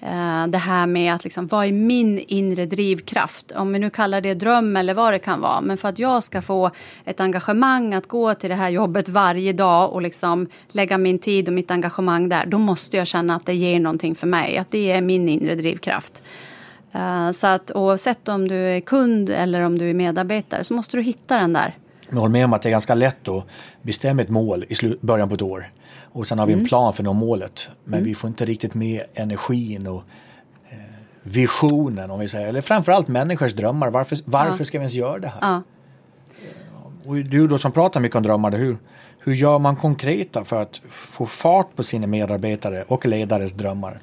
Eh, 0.00 0.46
det 0.46 0.58
här 0.58 0.86
med 0.86 1.14
att 1.14 1.24
liksom, 1.24 1.46
vad 1.46 1.66
är 1.66 1.72
min 1.72 2.18
inre 2.18 2.66
drivkraft? 2.66 3.52
Om 3.52 3.72
vi 3.72 3.78
nu 3.78 3.90
kallar 3.90 4.20
det 4.20 4.34
dröm 4.34 4.76
eller 4.76 4.94
vad 4.94 5.12
det 5.12 5.18
kan 5.18 5.40
vara. 5.40 5.60
Men 5.60 5.76
för 5.76 5.88
att 5.88 5.98
jag 5.98 6.24
ska 6.24 6.42
få 6.42 6.70
ett 7.04 7.20
engagemang 7.20 7.94
att 7.94 8.08
gå 8.08 8.34
till 8.34 8.50
det 8.50 8.56
här 8.56 8.70
jobbet 8.70 9.08
varje 9.08 9.52
dag 9.52 9.92
och 9.92 10.02
liksom 10.02 10.46
lägga 10.68 10.98
min 10.98 11.18
tid 11.18 11.48
och 11.48 11.54
mitt 11.54 11.70
engagemang 11.70 12.28
där. 12.28 12.46
Då 12.46 12.58
måste 12.58 12.96
jag 12.96 13.06
känna 13.06 13.36
att 13.36 13.46
det 13.46 13.54
ger 13.54 13.80
någonting 13.80 14.14
för 14.14 14.26
mig. 14.26 14.58
Att 14.58 14.70
det 14.70 14.90
är 14.90 15.00
min 15.00 15.28
inre 15.28 15.54
drivkraft. 15.54 16.22
Eh, 16.92 17.30
så 17.30 17.46
att 17.46 17.72
oavsett 17.74 18.28
om 18.28 18.48
du 18.48 18.54
är 18.54 18.80
kund 18.80 19.30
eller 19.30 19.60
om 19.60 19.78
du 19.78 19.90
är 19.90 19.94
medarbetare 19.94 20.64
så 20.64 20.74
måste 20.74 20.96
du 20.96 21.02
hitta 21.02 21.36
den 21.36 21.52
där. 21.52 21.74
Jag 22.10 22.16
håller 22.16 22.32
med 22.32 22.44
om 22.44 22.52
att 22.52 22.62
det 22.62 22.68
är 22.68 22.70
ganska 22.70 22.94
lätt 22.94 23.28
att 23.28 23.44
bestämma 23.82 24.22
ett 24.22 24.28
mål 24.28 24.64
i 24.68 24.96
början 25.00 25.28
på 25.28 25.34
ett 25.34 25.42
år. 25.42 25.66
Och 26.12 26.26
sen 26.26 26.38
har 26.38 26.46
vi 26.46 26.52
en 26.52 26.58
mm. 26.58 26.68
plan 26.68 26.92
för 26.92 27.02
nå 27.02 27.12
målet. 27.12 27.68
Men 27.84 27.94
mm. 27.94 28.04
vi 28.04 28.14
får 28.14 28.28
inte 28.28 28.44
riktigt 28.44 28.74
med 28.74 29.02
energin 29.14 29.86
och 29.86 30.02
eh, 30.70 30.78
visionen 31.22 32.10
om 32.10 32.20
vi 32.20 32.28
säger. 32.28 32.48
Eller 32.48 32.60
framförallt 32.60 33.08
människors 33.08 33.52
drömmar. 33.52 33.90
Varför, 33.90 34.18
varför 34.24 34.60
ja. 34.60 34.64
ska 34.64 34.78
vi 34.78 34.82
ens 34.82 34.94
göra 34.94 35.18
det 35.18 35.28
här? 35.28 35.38
Ja. 35.40 35.62
Och 37.04 37.16
du 37.16 37.46
då 37.46 37.58
som 37.58 37.72
pratar 37.72 38.00
mycket 38.00 38.16
om 38.16 38.22
drömmar. 38.22 38.50
Hur, 38.50 38.78
hur 39.18 39.34
gör 39.34 39.58
man 39.58 39.76
konkreta 39.76 40.44
för 40.44 40.62
att 40.62 40.80
få 40.88 41.26
fart 41.26 41.76
på 41.76 41.82
sina 41.82 42.06
medarbetare 42.06 42.84
och 42.88 43.06
ledares 43.06 43.52
drömmar? 43.52 44.00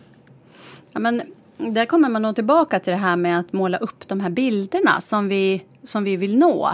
Ja, 0.91 0.99
men 0.99 1.21
där 1.57 1.85
kommer 1.85 2.09
man 2.09 2.21
nog 2.21 2.35
tillbaka 2.35 2.79
till 2.79 2.93
det 2.93 2.99
här 2.99 3.15
med 3.15 3.39
att 3.39 3.53
måla 3.53 3.77
upp 3.77 4.07
de 4.07 4.19
här 4.19 4.29
bilderna 4.29 5.01
som 5.01 5.27
vi, 5.27 5.63
som 5.83 6.03
vi 6.03 6.17
vill 6.17 6.37
nå. 6.37 6.69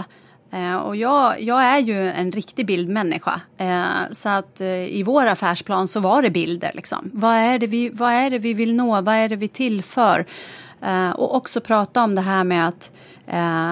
Eh, 0.52 0.76
och 0.76 0.96
jag, 0.96 1.42
jag, 1.42 1.62
är 1.62 1.78
ju 1.78 2.08
en 2.08 2.32
riktig 2.32 2.66
bildmänniska. 2.66 3.40
Eh, 3.56 4.10
så 4.10 4.28
att 4.28 4.60
eh, 4.60 4.68
i 4.68 5.02
vår 5.02 5.26
affärsplan 5.26 5.88
så 5.88 6.00
var 6.00 6.22
det 6.22 6.30
bilder. 6.30 6.70
Liksom. 6.74 7.10
Vad, 7.14 7.34
är 7.34 7.58
det 7.58 7.66
vi, 7.66 7.88
vad 7.88 8.12
är 8.12 8.30
det 8.30 8.38
vi 8.38 8.54
vill 8.54 8.74
nå? 8.74 9.00
Vad 9.00 9.14
är 9.14 9.28
det 9.28 9.36
vi 9.36 9.48
tillför? 9.48 10.26
Eh, 10.82 11.10
och 11.10 11.34
också 11.34 11.60
prata 11.60 12.04
om 12.04 12.14
det 12.14 12.20
här 12.20 12.44
med 12.44 12.68
att, 12.68 12.92
eh, 13.26 13.70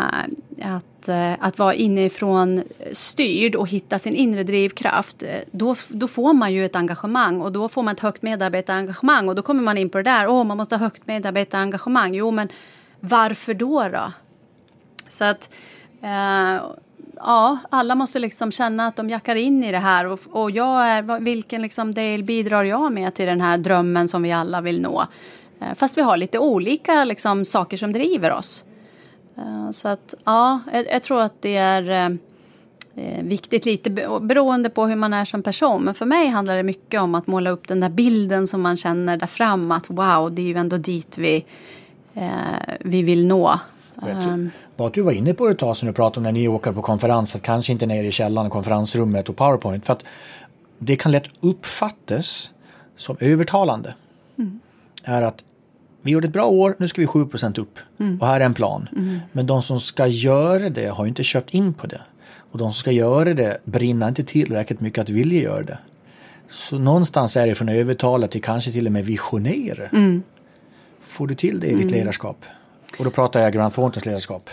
att, 0.75 1.09
eh, 1.09 1.33
att 1.41 1.59
vara 1.59 1.75
inifrån 1.75 2.63
styrd 2.93 3.55
och 3.55 3.69
hitta 3.69 3.99
sin 3.99 4.15
inre 4.15 4.43
drivkraft. 4.43 5.23
Då, 5.51 5.75
då 5.89 6.09
får 6.09 6.33
man 6.33 6.53
ju 6.53 6.65
ett 6.65 6.77
engagemang 6.77 7.41
och 7.41 7.53
då 7.53 7.69
får 7.69 7.83
man 7.83 7.95
ett 7.95 8.01
högt 8.01 8.23
medarbetarengagemang. 8.23 9.29
Och 9.29 9.35
då 9.35 9.43
kommer 9.43 9.63
man 9.63 9.79
in 9.79 9.91
på 9.91 9.99
det 9.99 10.05
där, 10.05 10.27
åh 10.29 10.45
man 10.45 10.57
måste 10.57 10.75
ha 10.75 10.81
högt 10.81 11.07
medarbetarengagemang. 11.07 12.15
Jo 12.15 12.31
men 12.31 12.49
varför 13.01 13.55
då? 13.55 13.89
då? 13.89 14.13
Så 15.09 15.25
att 15.25 15.51
Eh, 16.03 16.63
ja, 17.17 17.59
alla 17.71 17.95
måste 17.95 18.19
liksom 18.19 18.53
känna 18.53 18.87
att 18.87 18.97
de 18.97 19.11
jackar 19.11 19.35
in 19.35 19.65
i 19.65 19.73
det 19.73 19.79
här. 19.79 20.07
Och, 20.07 20.21
och 20.31 20.51
jag 20.51 20.89
är, 20.89 21.21
vilken 21.21 21.63
liksom 21.63 21.95
del 21.95 22.25
bidrar 22.25 22.65
jag 22.65 22.93
med 22.93 23.15
till 23.15 23.27
den 23.27 23.41
här 23.41 23.59
drömmen 23.59 24.09
som 24.09 24.23
vi 24.23 24.33
alla 24.33 24.61
vill 24.61 24.81
nå? 24.81 25.07
Eh, 25.61 25.75
fast 25.75 25.99
vi 25.99 26.03
har 26.03 26.17
lite 26.17 26.39
olika 26.39 27.05
liksom, 27.05 27.45
saker 27.45 27.77
som 27.77 27.93
driver 27.93 28.33
oss. 28.33 28.65
Eh, 29.37 29.71
så 29.71 29.89
att 29.89 30.15
ja, 30.25 30.61
jag, 30.73 30.87
jag, 30.87 31.03
tror 31.03 31.21
att 31.21 31.43
det 31.43 31.57
är 31.57 32.19
viktigt 33.23 33.67
lite 33.67 33.91
beroende 34.21 34.71
på 34.71 34.87
hur 34.87 34.97
man 34.97 35.13
är 35.13 35.25
som 35.25 35.43
person. 35.43 35.83
Men 35.83 35.95
för 35.95 36.07
mig 36.07 36.29
handlar 36.29 36.57
det 36.57 36.63
mycket 36.63 37.01
om 37.01 37.15
att 37.15 37.27
måla 37.27 37.51
upp 37.51 37.69
den 37.69 37.81
där 37.81 37.89
bilden 37.89 38.47
som 38.47 38.63
man 38.63 38.77
känner 38.77 39.17
där 39.17 39.27
fram. 39.27 39.73
Att 39.73 39.91
wow, 39.91 40.35
det 40.35 40.43
är 40.43 40.47
ju 40.47 40.57
ändå 40.57 40.77
dit 40.77 41.19
vi, 41.19 41.45
vi 42.81 43.03
vill 43.03 43.27
nå. 43.27 43.59
Um, 44.03 44.51
att 44.87 44.95
du 44.95 45.03
var 45.03 45.13
inne 45.13 45.35
på 45.35 45.47
det 45.47 45.53
ett 45.53 45.59
tag 45.59 45.77
som 45.77 45.89
du 45.89 45.95
pratade 45.95 46.17
om 46.17 46.23
när 46.23 46.41
ni 46.41 46.49
åker 46.49 46.73
på 46.73 46.83
konferens, 46.83 47.37
att 47.37 47.43
kanske 47.43 47.73
inte 47.73 47.87
ner 47.87 48.05
i 48.05 48.13
källaren, 48.13 48.51
konferensrummet 48.51 49.29
och 49.29 49.37
powerpoint. 49.37 49.87
För 49.87 49.93
att 49.93 50.05
det 50.79 50.97
kan 50.97 51.13
lätt 51.13 51.29
uppfattas 51.41 52.51
som 52.97 53.17
övertalande. 53.21 53.95
Mm. 54.39 54.61
Är 55.05 55.23
att 55.23 55.45
vi 56.03 56.11
gjorde 56.11 56.27
ett 56.27 56.33
bra 56.33 56.47
år, 56.47 56.75
nu 56.79 56.89
ska 56.89 57.01
vi 57.01 57.07
7% 57.07 57.61
upp. 57.61 57.79
Mm. 57.99 58.21
Och 58.21 58.27
här 58.27 58.41
är 58.41 58.45
en 58.45 58.55
plan. 58.55 58.89
Mm. 58.97 59.19
Men 59.33 59.47
de 59.47 59.63
som 59.63 59.81
ska 59.81 60.07
göra 60.07 60.69
det 60.69 60.87
har 60.87 61.07
inte 61.07 61.25
köpt 61.25 61.55
in 61.55 61.73
på 61.73 61.87
det. 61.87 62.01
Och 62.53 62.59
de 62.59 62.73
som 62.73 62.81
ska 62.81 62.91
göra 62.91 63.35
det 63.35 63.61
brinner 63.65 64.09
inte 64.09 64.25
tillräckligt 64.25 64.81
mycket 64.81 65.03
att 65.03 65.09
vilja 65.09 65.43
göra 65.43 65.63
det. 65.63 65.79
Så 66.49 66.79
någonstans 66.79 67.37
är 67.37 67.47
det 67.47 67.55
från 67.55 67.69
övertala 67.69 68.27
till 68.27 68.43
kanske 68.43 68.73
till 68.73 68.87
och 68.87 68.93
med 68.93 69.05
visionera. 69.05 69.87
Mm. 69.87 70.23
Får 71.03 71.27
du 71.27 71.35
till 71.35 71.61
det 71.61 71.67
i 71.67 71.75
ditt 71.75 71.81
mm. 71.81 71.95
ledarskap? 71.95 72.45
Och 72.99 73.05
då 73.05 73.11
pratar 73.11 73.41
jag 73.41 73.53
Grant 73.53 73.75
Thorntons 73.75 74.07
ledarskap. 74.07 74.51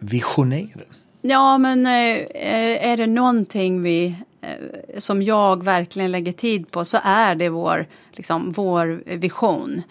Visionera. 0.00 0.80
Ja, 1.22 1.58
men 1.58 1.86
eh, 1.86 2.90
är 2.90 2.96
det 2.96 3.06
någonting 3.06 3.82
vi, 3.82 4.14
eh, 4.40 4.98
som 4.98 5.22
jag 5.22 5.64
verkligen 5.64 6.12
lägger 6.12 6.32
tid 6.32 6.70
på 6.70 6.84
så 6.84 6.98
är 7.02 7.34
det 7.34 7.48
vår, 7.48 7.86
liksom, 8.12 8.52
vår 8.52 9.02
vision. 9.16 9.82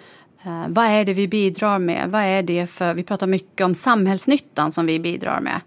Eh, 0.44 0.66
vad 0.68 0.86
är 0.86 1.06
det 1.06 1.14
vi 1.14 1.28
bidrar 1.28 1.80
med? 1.80 2.10
Vad 2.10 2.22
är 2.22 2.44
det 2.44 2.68
för, 2.68 2.94
vi 2.94 3.04
pratar 3.04 3.28
mycket 3.28 3.66
om 3.66 3.76
samhällsnyttan 3.76 4.72
som 4.72 4.86
vi 4.86 5.00
bidrar 5.00 5.42
med. 5.42 5.62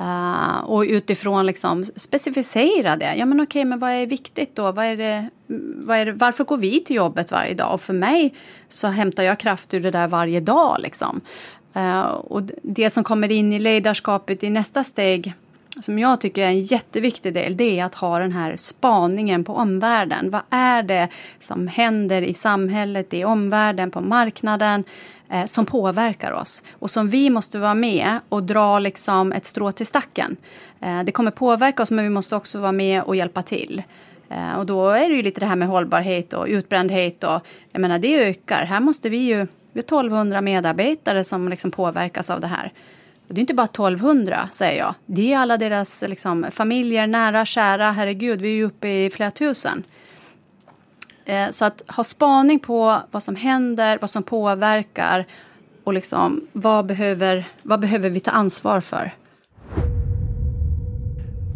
Uh, 0.00 0.64
och 0.64 0.80
utifrån 0.82 1.46
liksom 1.46 1.84
specificera 1.84 2.96
det. 2.96 3.14
Ja 3.16 3.26
men 3.26 3.40
okej, 3.40 3.64
men 3.64 3.78
vad 3.78 3.90
är 3.90 4.06
viktigt 4.06 4.56
då? 4.56 4.72
Vad 4.72 4.84
är 4.84 4.96
det, 4.96 5.28
vad 5.76 5.96
är 5.96 6.06
det, 6.06 6.12
varför 6.12 6.44
går 6.44 6.56
vi 6.56 6.80
till 6.80 6.96
jobbet 6.96 7.30
varje 7.30 7.54
dag? 7.54 7.74
Och 7.74 7.80
för 7.80 7.92
mig 7.92 8.34
så 8.68 8.88
hämtar 8.88 9.22
jag 9.22 9.40
kraft 9.40 9.74
ur 9.74 9.80
det 9.80 9.90
där 9.90 10.08
varje 10.08 10.40
dag. 10.40 10.76
Liksom. 10.80 11.20
Eh, 11.74 12.02
och 12.02 12.42
det 12.62 12.90
som 12.90 13.04
kommer 13.04 13.30
in 13.30 13.52
i 13.52 13.58
ledarskapet 13.58 14.44
i 14.44 14.50
nästa 14.50 14.84
steg 14.84 15.32
som 15.80 15.98
jag 15.98 16.20
tycker 16.20 16.42
är 16.42 16.48
en 16.48 16.62
jätteviktig 16.62 17.34
del, 17.34 17.56
det 17.56 17.80
är 17.80 17.84
att 17.84 17.94
ha 17.94 18.18
den 18.18 18.32
här 18.32 18.56
spaningen 18.56 19.44
på 19.44 19.54
omvärlden. 19.54 20.30
Vad 20.30 20.42
är 20.50 20.82
det 20.82 21.08
som 21.38 21.68
händer 21.68 22.22
i 22.22 22.34
samhället, 22.34 23.14
i 23.14 23.24
omvärlden, 23.24 23.90
på 23.90 24.00
marknaden? 24.00 24.84
eh, 25.30 25.46
som 25.46 25.66
påverkar 25.66 26.32
oss 26.32 26.62
och 26.72 26.90
som 26.90 27.08
vi 27.08 27.30
måste 27.30 27.58
vara 27.58 27.74
med 27.74 28.18
och 28.28 28.42
dra 28.42 28.78
liksom 28.78 29.32
ett 29.32 29.44
strå 29.44 29.72
till 29.72 29.86
stacken. 29.86 30.36
Eh, 30.80 31.02
det 31.02 31.12
kommer 31.12 31.30
påverka 31.30 31.82
oss 31.82 31.90
men 31.90 32.04
vi 32.04 32.10
måste 32.10 32.36
också 32.36 32.60
vara 32.60 32.72
med 32.72 33.02
och 33.02 33.16
hjälpa 33.16 33.42
till. 33.42 33.82
Eh, 34.28 34.58
och 34.58 34.66
då 34.66 34.88
är 34.88 35.08
det 35.08 35.14
ju 35.14 35.22
lite 35.22 35.40
det 35.40 35.46
här 35.46 35.56
med 35.56 35.68
hållbarhet 35.68 36.32
och 36.32 36.46
utbrändhet 36.46 37.24
och 37.24 37.46
jag 37.72 37.80
menar 37.80 37.98
det 37.98 38.28
ökar. 38.28 38.64
Här 38.64 38.80
måste 38.80 39.08
vi 39.08 39.18
ju, 39.18 39.46
vi 39.72 39.80
har 39.80 39.84
1200 39.84 40.40
medarbetare 40.40 41.24
som 41.24 41.48
liksom 41.48 41.70
påverkas 41.70 42.30
av 42.30 42.40
det 42.40 42.46
här. 42.46 42.72
Och 43.28 43.34
det 43.34 43.38
är 43.38 43.40
inte 43.40 43.54
bara 43.54 43.64
1200 43.64 44.48
säger 44.52 44.78
jag. 44.78 44.94
Det 45.06 45.32
är 45.32 45.38
alla 45.38 45.56
deras 45.56 46.04
liksom, 46.08 46.46
familjer, 46.50 47.06
nära, 47.06 47.44
kära. 47.44 47.90
Herregud, 47.90 48.40
vi 48.40 48.48
är 48.48 48.54
ju 48.54 48.64
uppe 48.64 48.88
i 48.88 49.10
flera 49.10 49.30
tusen. 49.30 49.82
Eh, 51.24 51.50
så 51.50 51.64
att 51.64 51.82
ha 51.88 52.04
spaning 52.04 52.58
på 52.58 53.02
vad 53.10 53.22
som 53.22 53.36
händer, 53.36 53.98
vad 54.00 54.10
som 54.10 54.22
påverkar 54.22 55.26
och 55.84 55.94
liksom, 55.94 56.46
vad, 56.52 56.86
behöver, 56.86 57.44
vad 57.62 57.80
behöver 57.80 58.10
vi 58.10 58.20
ta 58.20 58.30
ansvar 58.30 58.80
för? 58.80 59.12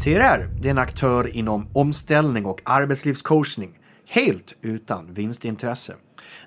TRR 0.05 0.48
det 0.62 0.68
är 0.68 0.70
en 0.70 0.79
aktör 0.79 1.37
inom 1.37 1.68
omställning 1.72 2.46
och 2.46 2.61
arbetslivscoachning 2.64 3.79
helt 4.07 4.55
utan 4.62 5.14
vinstintresse. 5.14 5.94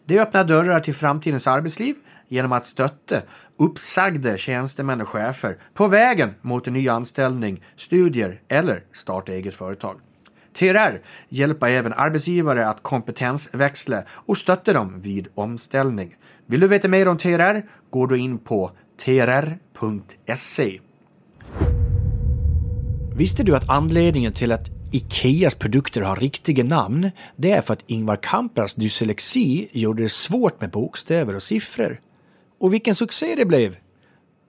Det 0.06 0.20
öppnar 0.20 0.44
dörrar 0.44 0.80
till 0.80 0.96
framtidens 0.96 1.48
arbetsliv 1.48 1.96
genom 2.28 2.52
att 2.52 2.68
stötta 2.68 3.22
uppsagda 3.58 4.38
tjänstemän 4.38 5.02
och 5.02 5.08
chefer 5.08 5.58
på 5.74 5.88
vägen 5.88 6.34
mot 6.42 6.68
en 6.68 6.74
ny 6.74 6.90
anställning, 6.90 7.64
studier 7.76 8.42
eller 8.48 8.84
starta 8.94 9.32
eget 9.32 9.56
företag. 9.56 10.00
TRR 10.60 11.02
hjälper 11.30 11.68
även 11.68 11.94
arbetsgivare 11.94 12.68
att 12.68 12.84
kompetensväxla 12.84 14.04
och 14.10 14.38
stötta 14.38 14.74
dem 14.74 15.02
vid 15.02 15.28
omställning. 15.36 16.16
Vill 16.46 16.60
du 16.60 16.68
veta 16.68 16.88
mer 16.88 17.08
om 17.08 17.18
TRR? 17.18 17.66
Går 17.90 18.08
du 18.08 18.18
in 18.18 18.38
på 18.38 18.72
trr.se. 19.06 20.80
Visste 23.16 23.44
du 23.44 23.56
att 23.56 23.70
anledningen 23.70 24.34
till 24.34 24.52
att 24.52 24.77
Ikeas 24.92 25.56
produkter 25.56 26.02
har 26.02 26.16
riktiga 26.16 26.64
namn, 26.64 27.12
det 27.36 27.52
är 27.52 27.62
för 27.62 27.74
att 27.74 27.84
Ingvar 27.88 28.16
Kamprads 28.16 28.74
dyslexi 28.74 29.70
gjorde 29.72 30.04
det 30.04 30.10
svårt 30.10 30.62
med 30.62 30.70
bokstäver 30.70 31.36
och 31.36 31.44
siffror. 31.44 32.02
Och 32.60 32.74
vilken 32.74 32.96
succé 32.96 33.36
det 33.36 33.46
blev! 33.46 33.76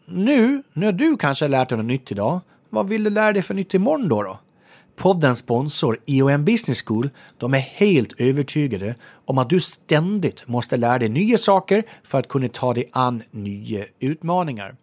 Nu, 0.06 0.62
när 0.72 0.92
du 0.92 1.16
kanske 1.16 1.44
har 1.44 1.50
lärt 1.50 1.68
dig 1.68 1.78
något 1.78 1.86
nytt 1.86 2.12
idag, 2.12 2.40
vad 2.70 2.88
vill 2.88 3.04
du 3.04 3.10
lära 3.10 3.32
dig 3.32 3.42
för 3.42 3.54
nytt 3.54 3.74
imorgon 3.74 4.08
då? 4.08 4.22
då? 4.22 4.38
Poddens 4.96 5.38
sponsor 5.38 5.98
IOM 6.06 6.44
Business 6.44 6.82
School 6.82 7.10
de 7.38 7.54
är 7.54 7.58
helt 7.58 8.20
övertygade 8.20 8.94
om 9.24 9.38
att 9.38 9.50
du 9.50 9.60
ständigt 9.60 10.48
måste 10.48 10.76
lära 10.76 10.98
dig 10.98 11.08
nya 11.08 11.38
saker 11.38 11.82
för 12.02 12.18
att 12.18 12.28
kunna 12.28 12.48
ta 12.48 12.74
dig 12.74 12.90
an 12.92 13.22
nya 13.30 13.84
utmaningar. 14.00 14.76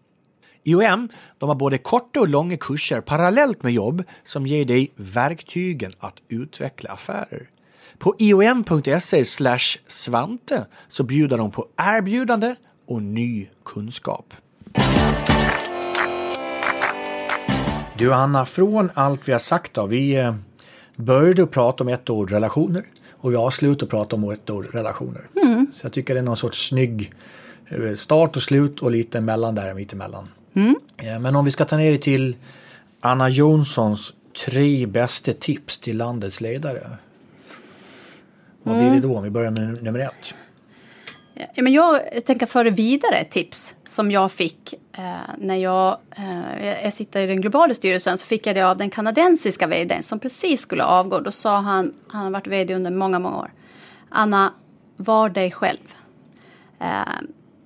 IOM 0.68 1.10
de 1.38 1.50
har 1.50 1.56
både 1.56 1.78
korta 1.78 2.20
och 2.20 2.28
långa 2.28 2.58
kurser 2.58 3.02
parallellt 3.02 3.64
med 3.64 3.74
jobb 3.74 4.04
som 4.24 4.48
ger 4.48 4.66
dig 4.66 4.92
verktygen 4.96 5.94
att 6.00 6.16
utveckla 6.30 6.90
affärer. 6.90 7.50
På 7.98 8.16
iom.se 8.20 9.26
svante 9.88 10.66
så 10.88 11.04
bjuder 11.04 11.38
de 11.38 11.52
på 11.52 11.68
erbjudande 11.78 12.56
och 12.88 13.02
ny 13.02 13.48
kunskap. 13.66 14.34
Du 17.98 18.14
Anna, 18.14 18.46
från 18.46 18.90
allt 18.94 19.28
vi 19.28 19.32
har 19.32 19.40
sagt 19.40 19.74
då. 19.74 19.86
Vi 19.86 20.16
eh, 20.16 20.36
började 20.96 21.48
prata 21.48 21.84
om 21.84 21.88
ett 21.88 22.10
ord 22.10 22.32
relationer 22.32 22.84
och 23.12 23.32
vi 23.32 23.36
avslutade 23.36 23.90
prata 23.90 24.16
om 24.16 24.30
ett 24.30 24.50
ord 24.50 24.68
relationer. 24.74 25.22
Mm. 25.44 25.68
Så 25.72 25.86
jag 25.86 25.94
tycker 25.94 26.14
det 26.14 26.20
är 26.20 26.24
någon 26.24 26.38
sorts 26.38 26.68
snygg 26.68 27.14
start 27.96 28.36
och 28.36 28.44
slut 28.44 28.80
och 28.80 28.92
lite 28.92 29.22
mellan 29.22 29.56
där 29.56 29.74
mittemellan. 29.74 30.30
Mm. 30.54 30.76
Eh, 30.98 31.20
men 31.20 31.36
om 31.36 31.46
vi 31.46 31.52
ska 31.52 31.66
ta 31.66 31.78
ner 31.78 31.92
det 31.92 31.98
till 31.98 32.36
Anna 33.02 33.30
Jonssons 33.30 34.14
tre 34.46 34.86
bästa 34.86 35.34
tips 35.34 35.80
till 35.80 35.98
landets 35.98 36.42
ledare. 36.42 36.82
Vad 38.64 38.78
blir 38.78 38.92
det 38.92 39.00
då 39.00 39.18
om 39.18 39.24
vi 39.24 39.30
börjar 39.30 39.52
med 39.52 39.84
nummer 39.84 40.00
ett? 40.00 40.34
Ja, 41.34 41.64
men 41.64 41.74
jag 41.74 42.26
tänker 42.26 42.46
föra 42.46 42.70
vidare 42.70 43.24
tips 43.24 43.76
som 43.90 44.12
jag 44.12 44.32
fick 44.32 44.74
eh, 44.98 45.14
när 45.38 45.56
jag, 45.56 45.98
eh, 46.18 46.84
jag 46.84 46.94
sitter 46.94 47.24
i 47.24 47.28
den 47.28 47.42
globala 47.42 47.74
styrelsen 47.74 48.18
så 48.18 48.26
fick 48.26 48.48
jag 48.48 48.56
det 48.56 48.62
av 48.62 48.78
den 48.78 48.90
kanadensiska 48.90 49.68
vdn 49.68 50.04
som 50.04 50.20
precis 50.20 50.62
skulle 50.62 50.84
avgå. 50.84 51.20
Då 51.20 51.32
sa 51.32 51.58
han, 51.58 51.94
han 52.08 52.24
har 52.24 52.32
varit 52.32 52.48
vd 52.48 52.74
under 52.74 52.92
många, 52.92 53.20
många 53.20 53.38
år. 53.38 53.54
Anna, 54.10 54.54
var 54.98 55.30
dig 55.30 55.52
själv. 55.52 55.96
Eh, 56.80 57.02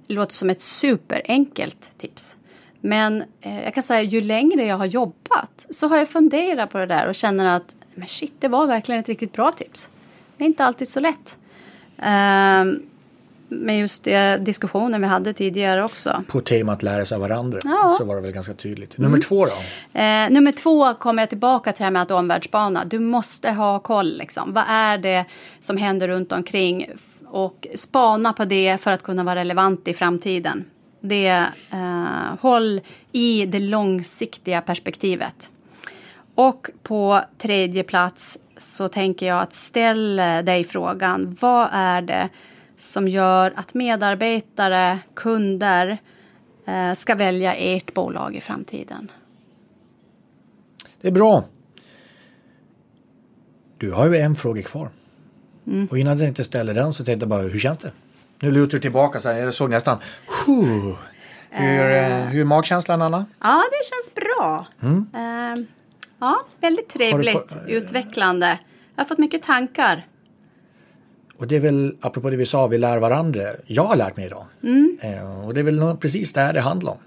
det 0.09 0.15
låter 0.15 0.33
som 0.33 0.49
ett 0.49 0.61
superenkelt 0.61 1.97
tips. 1.97 2.37
Men 2.81 3.23
eh, 3.41 3.63
jag 3.63 3.73
kan 3.73 3.83
säga 3.83 4.01
ju 4.01 4.21
längre 4.21 4.65
jag 4.65 4.77
har 4.77 4.85
jobbat 4.85 5.67
så 5.69 5.87
har 5.87 5.97
jag 5.97 6.09
funderat 6.09 6.69
på 6.69 6.77
det 6.77 6.85
där 6.85 7.07
och 7.07 7.15
känner 7.15 7.55
att 7.55 7.75
men 7.95 8.07
shit, 8.07 8.33
det 8.39 8.47
var 8.47 8.67
verkligen 8.67 9.01
ett 9.01 9.09
riktigt 9.09 9.33
bra 9.33 9.51
tips. 9.51 9.89
Det 10.37 10.43
är 10.43 10.45
inte 10.45 10.65
alltid 10.65 10.89
så 10.89 10.99
lätt. 10.99 11.37
Uh, 11.99 12.79
med 13.49 13.79
just 13.79 14.03
det 14.03 14.37
diskussionen 14.37 15.01
vi 15.01 15.07
hade 15.07 15.33
tidigare 15.33 15.83
också. 15.83 16.23
På 16.27 16.39
temat 16.39 16.83
lära 16.83 17.05
sig 17.05 17.15
av 17.15 17.21
varandra 17.21 17.59
ja. 17.63 17.95
så 17.97 18.05
var 18.05 18.15
det 18.15 18.21
väl 18.21 18.31
ganska 18.31 18.53
tydligt. 18.53 18.97
Nummer 18.97 19.17
mm. 19.17 19.21
två 19.21 19.45
då? 19.45 19.99
Eh, 19.99 20.29
nummer 20.29 20.51
två 20.51 20.93
kommer 20.93 21.21
jag 21.21 21.29
tillbaka 21.29 21.71
till 21.71 21.79
det 21.79 21.83
här 21.83 21.91
med 21.91 22.01
att 22.01 22.11
omvärldsbana. 22.11 22.85
Du 22.85 22.99
måste 22.99 23.51
ha 23.51 23.79
koll 23.79 24.17
liksom. 24.17 24.53
Vad 24.53 24.63
är 24.67 24.97
det 24.97 25.25
som 25.59 25.77
händer 25.77 26.07
runt 26.07 26.31
omkring? 26.31 26.87
Och 27.29 27.67
spana 27.75 28.33
på 28.33 28.45
det 28.45 28.81
för 28.81 28.91
att 28.91 29.03
kunna 29.03 29.23
vara 29.23 29.35
relevant 29.35 29.87
i 29.87 29.93
framtiden. 29.93 30.65
Det, 31.01 31.45
eh, 31.71 32.39
håll 32.41 32.81
i 33.11 33.45
det 33.45 33.59
långsiktiga 33.59 34.61
perspektivet. 34.61 35.51
Och 36.35 36.69
på 36.83 37.21
tredje 37.37 37.83
plats 37.83 38.37
så 38.57 38.87
tänker 38.87 39.27
jag 39.27 39.41
att 39.41 39.53
ställ 39.53 40.15
dig 40.45 40.63
frågan. 40.63 41.37
Vad 41.39 41.69
är 41.71 42.01
det 42.01 42.29
som 42.77 43.07
gör 43.07 43.53
att 43.55 43.73
medarbetare, 43.73 44.99
kunder 45.13 45.97
eh, 46.65 46.93
ska 46.93 47.15
välja 47.15 47.53
ert 47.55 47.93
bolag 47.93 48.35
i 48.35 48.41
framtiden. 48.41 49.11
Det 51.01 51.07
är 51.07 51.11
bra. 51.11 51.43
Du 53.77 53.91
har 53.91 54.07
ju 54.07 54.17
en 54.17 54.35
fråga 54.35 54.61
kvar. 54.61 54.89
Mm. 55.69 55.87
Och 55.91 55.97
innan 55.97 56.19
jag 56.19 56.27
inte 56.27 56.43
ställer 56.43 56.73
den 56.73 56.93
så 56.93 57.05
tänkte 57.05 57.23
jag 57.23 57.29
bara, 57.29 57.41
hur 57.41 57.59
känns 57.59 57.77
det? 57.77 57.91
Nu 58.39 58.51
lutar 58.51 58.71
du 58.71 58.79
tillbaka 58.79 59.19
så 59.19 59.29
här, 59.29 59.35
jag 59.39 59.53
såg 59.53 59.69
nästan, 59.69 59.97
hur, 60.45 60.89
uh, 60.89 60.95
hur 62.29 62.41
är 62.41 62.43
magkänslan 62.43 63.01
Anna? 63.01 63.25
Ja, 63.41 63.63
det 63.71 63.89
känns 63.89 64.15
bra. 64.15 64.67
Mm. 64.81 65.09
Uh, 65.15 65.65
ja, 66.19 66.41
väldigt 66.61 66.89
trevligt, 66.89 67.31
fått, 67.31 67.57
utvecklande. 67.67 68.59
Jag 68.95 69.03
har 69.03 69.07
fått 69.07 69.17
mycket 69.17 69.43
tankar. 69.43 70.05
Och 71.39 71.47
det 71.47 71.55
är 71.55 71.59
väl, 71.59 71.95
apropå 72.01 72.29
det 72.29 72.37
vi 72.37 72.45
sa, 72.45 72.67
vi 72.67 72.77
lär 72.77 72.97
varandra. 72.97 73.41
Jag 73.65 73.83
har 73.83 73.95
lärt 73.95 74.17
mig 74.17 74.25
idag. 74.25 74.45
Mm. 74.63 74.97
Eh, 75.01 75.47
och 75.47 75.53
det 75.53 75.59
är 75.59 75.63
väl 75.63 75.97
precis 75.97 76.33
det 76.33 76.41
här 76.41 76.53
det 76.53 76.61
handlar 76.61 76.91
om. 76.91 76.97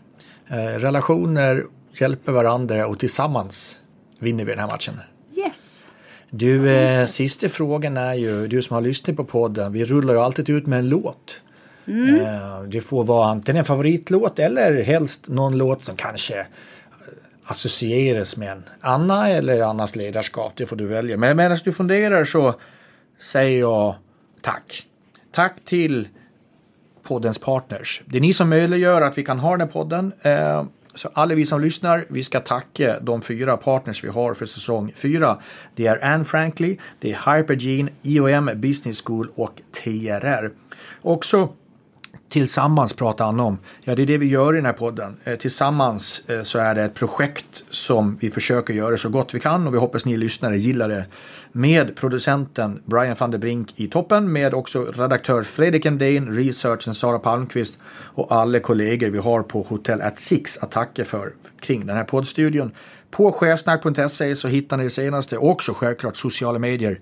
Eh, 0.48 0.78
relationer 0.78 1.64
hjälper 2.00 2.32
varandra 2.32 2.86
och 2.86 2.98
tillsammans 2.98 3.78
vinner 4.18 4.44
vi 4.44 4.50
den 4.50 4.58
här 4.58 4.70
matchen. 4.70 4.94
Yes. 5.36 5.71
Du, 6.34 6.70
eh, 6.70 7.06
sista 7.06 7.48
frågan 7.48 7.96
är 7.96 8.14
ju, 8.14 8.46
du 8.46 8.62
som 8.62 8.74
har 8.74 8.80
lyssnat 8.80 9.16
på 9.16 9.24
podden, 9.24 9.72
vi 9.72 9.84
rullar 9.84 10.14
ju 10.14 10.20
alltid 10.20 10.50
ut 10.50 10.66
med 10.66 10.78
en 10.78 10.88
låt. 10.88 11.42
Mm. 11.86 12.20
Eh, 12.20 12.62
det 12.62 12.80
får 12.80 13.04
vara 13.04 13.26
antingen 13.26 13.58
en 13.58 13.64
favoritlåt 13.64 14.38
eller 14.38 14.82
helst 14.82 15.28
någon 15.28 15.58
låt 15.58 15.84
som 15.84 15.96
kanske 15.96 16.38
eh, 16.38 16.46
associeras 17.44 18.36
med 18.36 18.52
en 18.52 18.64
Anna 18.80 19.28
eller 19.28 19.60
Annas 19.60 19.96
ledarskap. 19.96 20.52
Det 20.56 20.66
får 20.66 20.76
du 20.76 20.86
välja. 20.86 21.16
Men 21.16 21.36
medan 21.36 21.58
du 21.64 21.72
funderar 21.72 22.24
så 22.24 22.54
säger 23.20 23.60
jag 23.60 23.94
Tack. 24.40 24.86
Tack 25.32 25.54
till 25.64 26.08
poddens 27.02 27.38
partners. 27.38 28.02
Det 28.06 28.16
är 28.16 28.20
ni 28.20 28.32
som 28.32 28.48
möjliggör 28.48 29.02
att 29.02 29.18
vi 29.18 29.24
kan 29.24 29.38
ha 29.38 29.50
den 29.50 29.60
här 29.60 29.68
podden. 29.68 30.12
Eh, 30.22 30.64
så 30.94 31.10
alla 31.14 31.34
vi 31.34 31.46
som 31.46 31.60
lyssnar, 31.60 32.04
vi 32.08 32.24
ska 32.24 32.40
tacka 32.40 33.00
de 33.00 33.22
fyra 33.22 33.56
partners 33.56 34.04
vi 34.04 34.08
har 34.08 34.34
för 34.34 34.46
säsong 34.46 34.92
fyra. 34.96 35.38
Det 35.74 35.86
är 35.86 36.04
Anne 36.04 36.24
Frankly, 36.24 36.76
det 37.00 37.12
är 37.12 37.36
Hypergene, 37.36 37.90
IOM 38.02 38.50
Business 38.54 39.02
School 39.02 39.28
och 39.34 39.60
TRR. 39.72 40.50
Också 41.02 41.48
Tillsammans 42.32 42.92
pratar 42.92 43.24
Anna 43.24 43.42
om. 43.42 43.58
Ja, 43.80 43.94
det 43.94 44.02
är 44.02 44.06
det 44.06 44.18
vi 44.18 44.26
gör 44.26 44.52
i 44.52 44.56
den 44.56 44.66
här 44.66 44.72
podden. 44.72 45.16
Eh, 45.24 45.36
tillsammans 45.36 46.22
eh, 46.26 46.42
så 46.42 46.58
är 46.58 46.74
det 46.74 46.82
ett 46.82 46.94
projekt 46.94 47.64
som 47.70 48.16
vi 48.20 48.30
försöker 48.30 48.74
göra 48.74 48.96
så 48.96 49.08
gott 49.08 49.34
vi 49.34 49.40
kan 49.40 49.66
och 49.66 49.74
vi 49.74 49.78
hoppas 49.78 50.04
ni 50.04 50.16
lyssnare 50.16 50.56
gillar 50.56 50.88
det. 50.88 51.06
Med 51.52 51.96
producenten 51.96 52.82
Brian 52.84 53.16
van 53.18 53.30
der 53.30 53.38
Brink 53.38 53.80
i 53.80 53.86
toppen, 53.86 54.32
med 54.32 54.54
också 54.54 54.84
redaktör 54.84 55.42
Fredrik 55.42 55.86
Emdén, 55.86 56.34
researchen 56.34 56.94
Sara 56.94 57.18
Palmqvist 57.18 57.78
och 58.14 58.32
alla 58.32 58.60
kollegor 58.60 59.08
vi 59.08 59.18
har 59.18 59.42
på 59.42 59.62
Hotel 59.62 60.02
at 60.02 60.18
Six 60.18 60.58
att 60.58 60.70
tacka 60.70 61.04
för 61.04 61.32
kring 61.60 61.86
den 61.86 61.96
här 61.96 62.04
poddstudion. 62.04 62.72
På 63.10 63.32
chefsnack.se 63.32 64.36
så 64.36 64.48
hittar 64.48 64.76
ni 64.76 64.84
det 64.84 64.90
senaste, 64.90 65.38
också 65.38 65.72
självklart 65.72 66.16
sociala 66.16 66.58
medier. 66.58 67.00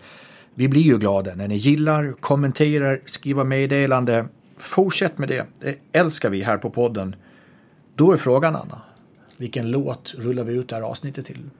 Vi 0.54 0.68
blir 0.68 0.82
ju 0.82 0.98
glada 0.98 1.34
när 1.34 1.48
ni 1.48 1.56
gillar, 1.56 2.12
kommenterar, 2.20 3.00
skriver 3.06 3.44
meddelande 3.44 4.26
Fortsätt 4.60 5.18
med 5.18 5.28
det. 5.28 5.46
Det 5.60 5.78
älskar 5.92 6.30
vi 6.30 6.42
här 6.42 6.56
på 6.56 6.70
podden. 6.70 7.16
Då 7.94 8.12
är 8.12 8.16
frågan, 8.16 8.56
Anna, 8.56 8.82
vilken 9.36 9.70
låt 9.70 10.14
rullar 10.18 10.44
vi 10.44 10.56
ut 10.56 10.68
det 10.68 10.74
här 10.74 10.82
avsnittet 10.82 11.26
till? 11.26 11.50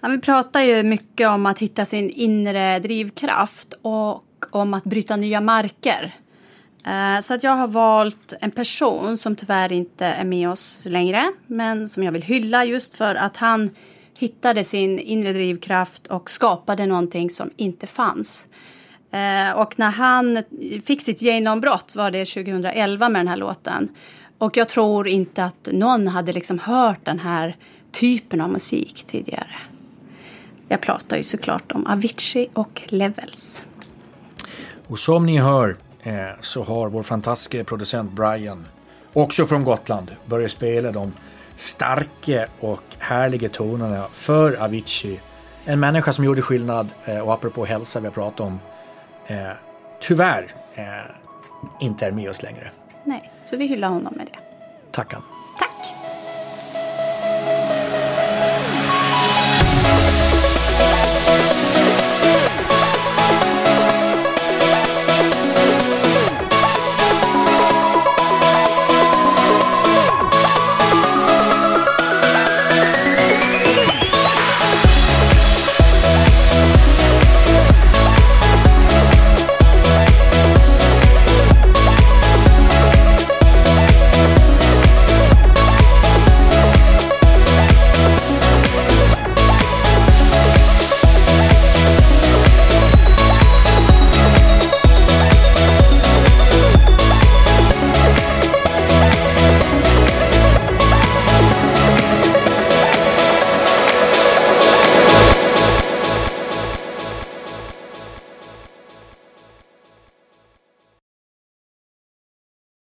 Ja, 0.00 0.08
vi 0.08 0.18
pratar 0.18 0.60
ju 0.60 0.82
mycket 0.82 1.28
om 1.28 1.46
att 1.46 1.58
hitta 1.58 1.84
sin 1.84 2.10
inre 2.10 2.78
drivkraft 2.78 3.74
och 3.82 4.24
om 4.50 4.74
att 4.74 4.84
bryta 4.84 5.16
nya 5.16 5.40
marker. 5.40 6.14
Eh, 6.86 7.20
så 7.20 7.34
att 7.34 7.42
jag 7.42 7.56
har 7.56 7.68
valt 7.68 8.32
en 8.40 8.50
person 8.50 9.16
som 9.16 9.36
tyvärr 9.36 9.72
inte 9.72 10.06
är 10.06 10.24
med 10.24 10.50
oss 10.50 10.82
längre, 10.84 11.32
men 11.46 11.88
som 11.88 12.02
jag 12.02 12.12
vill 12.12 12.22
hylla 12.22 12.64
just 12.64 12.94
för 12.94 13.14
att 13.14 13.36
han 13.36 13.70
hittade 14.18 14.64
sin 14.64 14.98
inre 14.98 15.32
drivkraft 15.32 16.06
och 16.06 16.30
skapade 16.30 16.86
någonting 16.86 17.30
som 17.30 17.50
inte 17.56 17.86
fanns. 17.86 18.46
Eh, 19.16 19.52
och 19.52 19.78
när 19.78 19.90
han 19.90 20.42
fick 20.84 21.02
sitt 21.02 21.22
genombrott 21.22 21.96
var 21.96 22.10
det 22.10 22.24
2011 22.24 23.08
med 23.08 23.20
den 23.20 23.28
här 23.28 23.36
låten. 23.36 23.88
Och 24.38 24.56
jag 24.56 24.68
tror 24.68 25.08
inte 25.08 25.44
att 25.44 25.68
någon 25.72 26.06
hade 26.06 26.32
liksom 26.32 26.58
hört 26.58 27.04
den 27.04 27.18
här 27.18 27.56
typen 27.92 28.40
av 28.40 28.50
musik 28.50 29.04
tidigare. 29.06 29.56
Jag 30.68 30.80
pratar 30.80 31.16
ju 31.16 31.22
såklart 31.22 31.72
om 31.72 31.86
Avicii 31.86 32.48
och 32.54 32.82
Levels. 32.86 33.64
Och 34.86 34.98
som 34.98 35.26
ni 35.26 35.38
hör 35.38 35.76
eh, 36.02 36.12
så 36.40 36.62
har 36.62 36.88
vår 36.88 37.02
fantastiska 37.02 37.64
producent 37.64 38.12
Brian, 38.12 38.66
också 39.12 39.46
från 39.46 39.64
Gotland, 39.64 40.10
börjat 40.26 40.50
spela 40.50 40.92
de 40.92 41.12
starka 41.54 42.46
och 42.60 42.82
härliga 42.98 43.48
tonerna 43.48 44.06
för 44.12 44.64
Avicii. 44.64 45.20
En 45.64 45.80
människa 45.80 46.12
som 46.12 46.24
gjorde 46.24 46.42
skillnad 46.42 46.88
eh, 47.04 47.18
och 47.18 47.32
apropå 47.32 47.64
hälsa 47.64 48.00
vi 48.00 48.06
har 48.06 48.12
pratat 48.12 48.40
om 48.40 48.58
eh, 49.26 49.50
tyvärr 50.00 50.54
eh, 50.74 50.84
inte 51.80 52.06
är 52.06 52.12
med 52.12 52.30
oss 52.30 52.42
längre. 52.42 52.70
Nej, 53.04 53.32
så 53.44 53.56
vi 53.56 53.66
hyllar 53.66 53.88
honom 53.88 54.14
med 54.16 54.26
det. 54.26 54.38
Tack 54.90 55.14
Anna. 55.14 55.24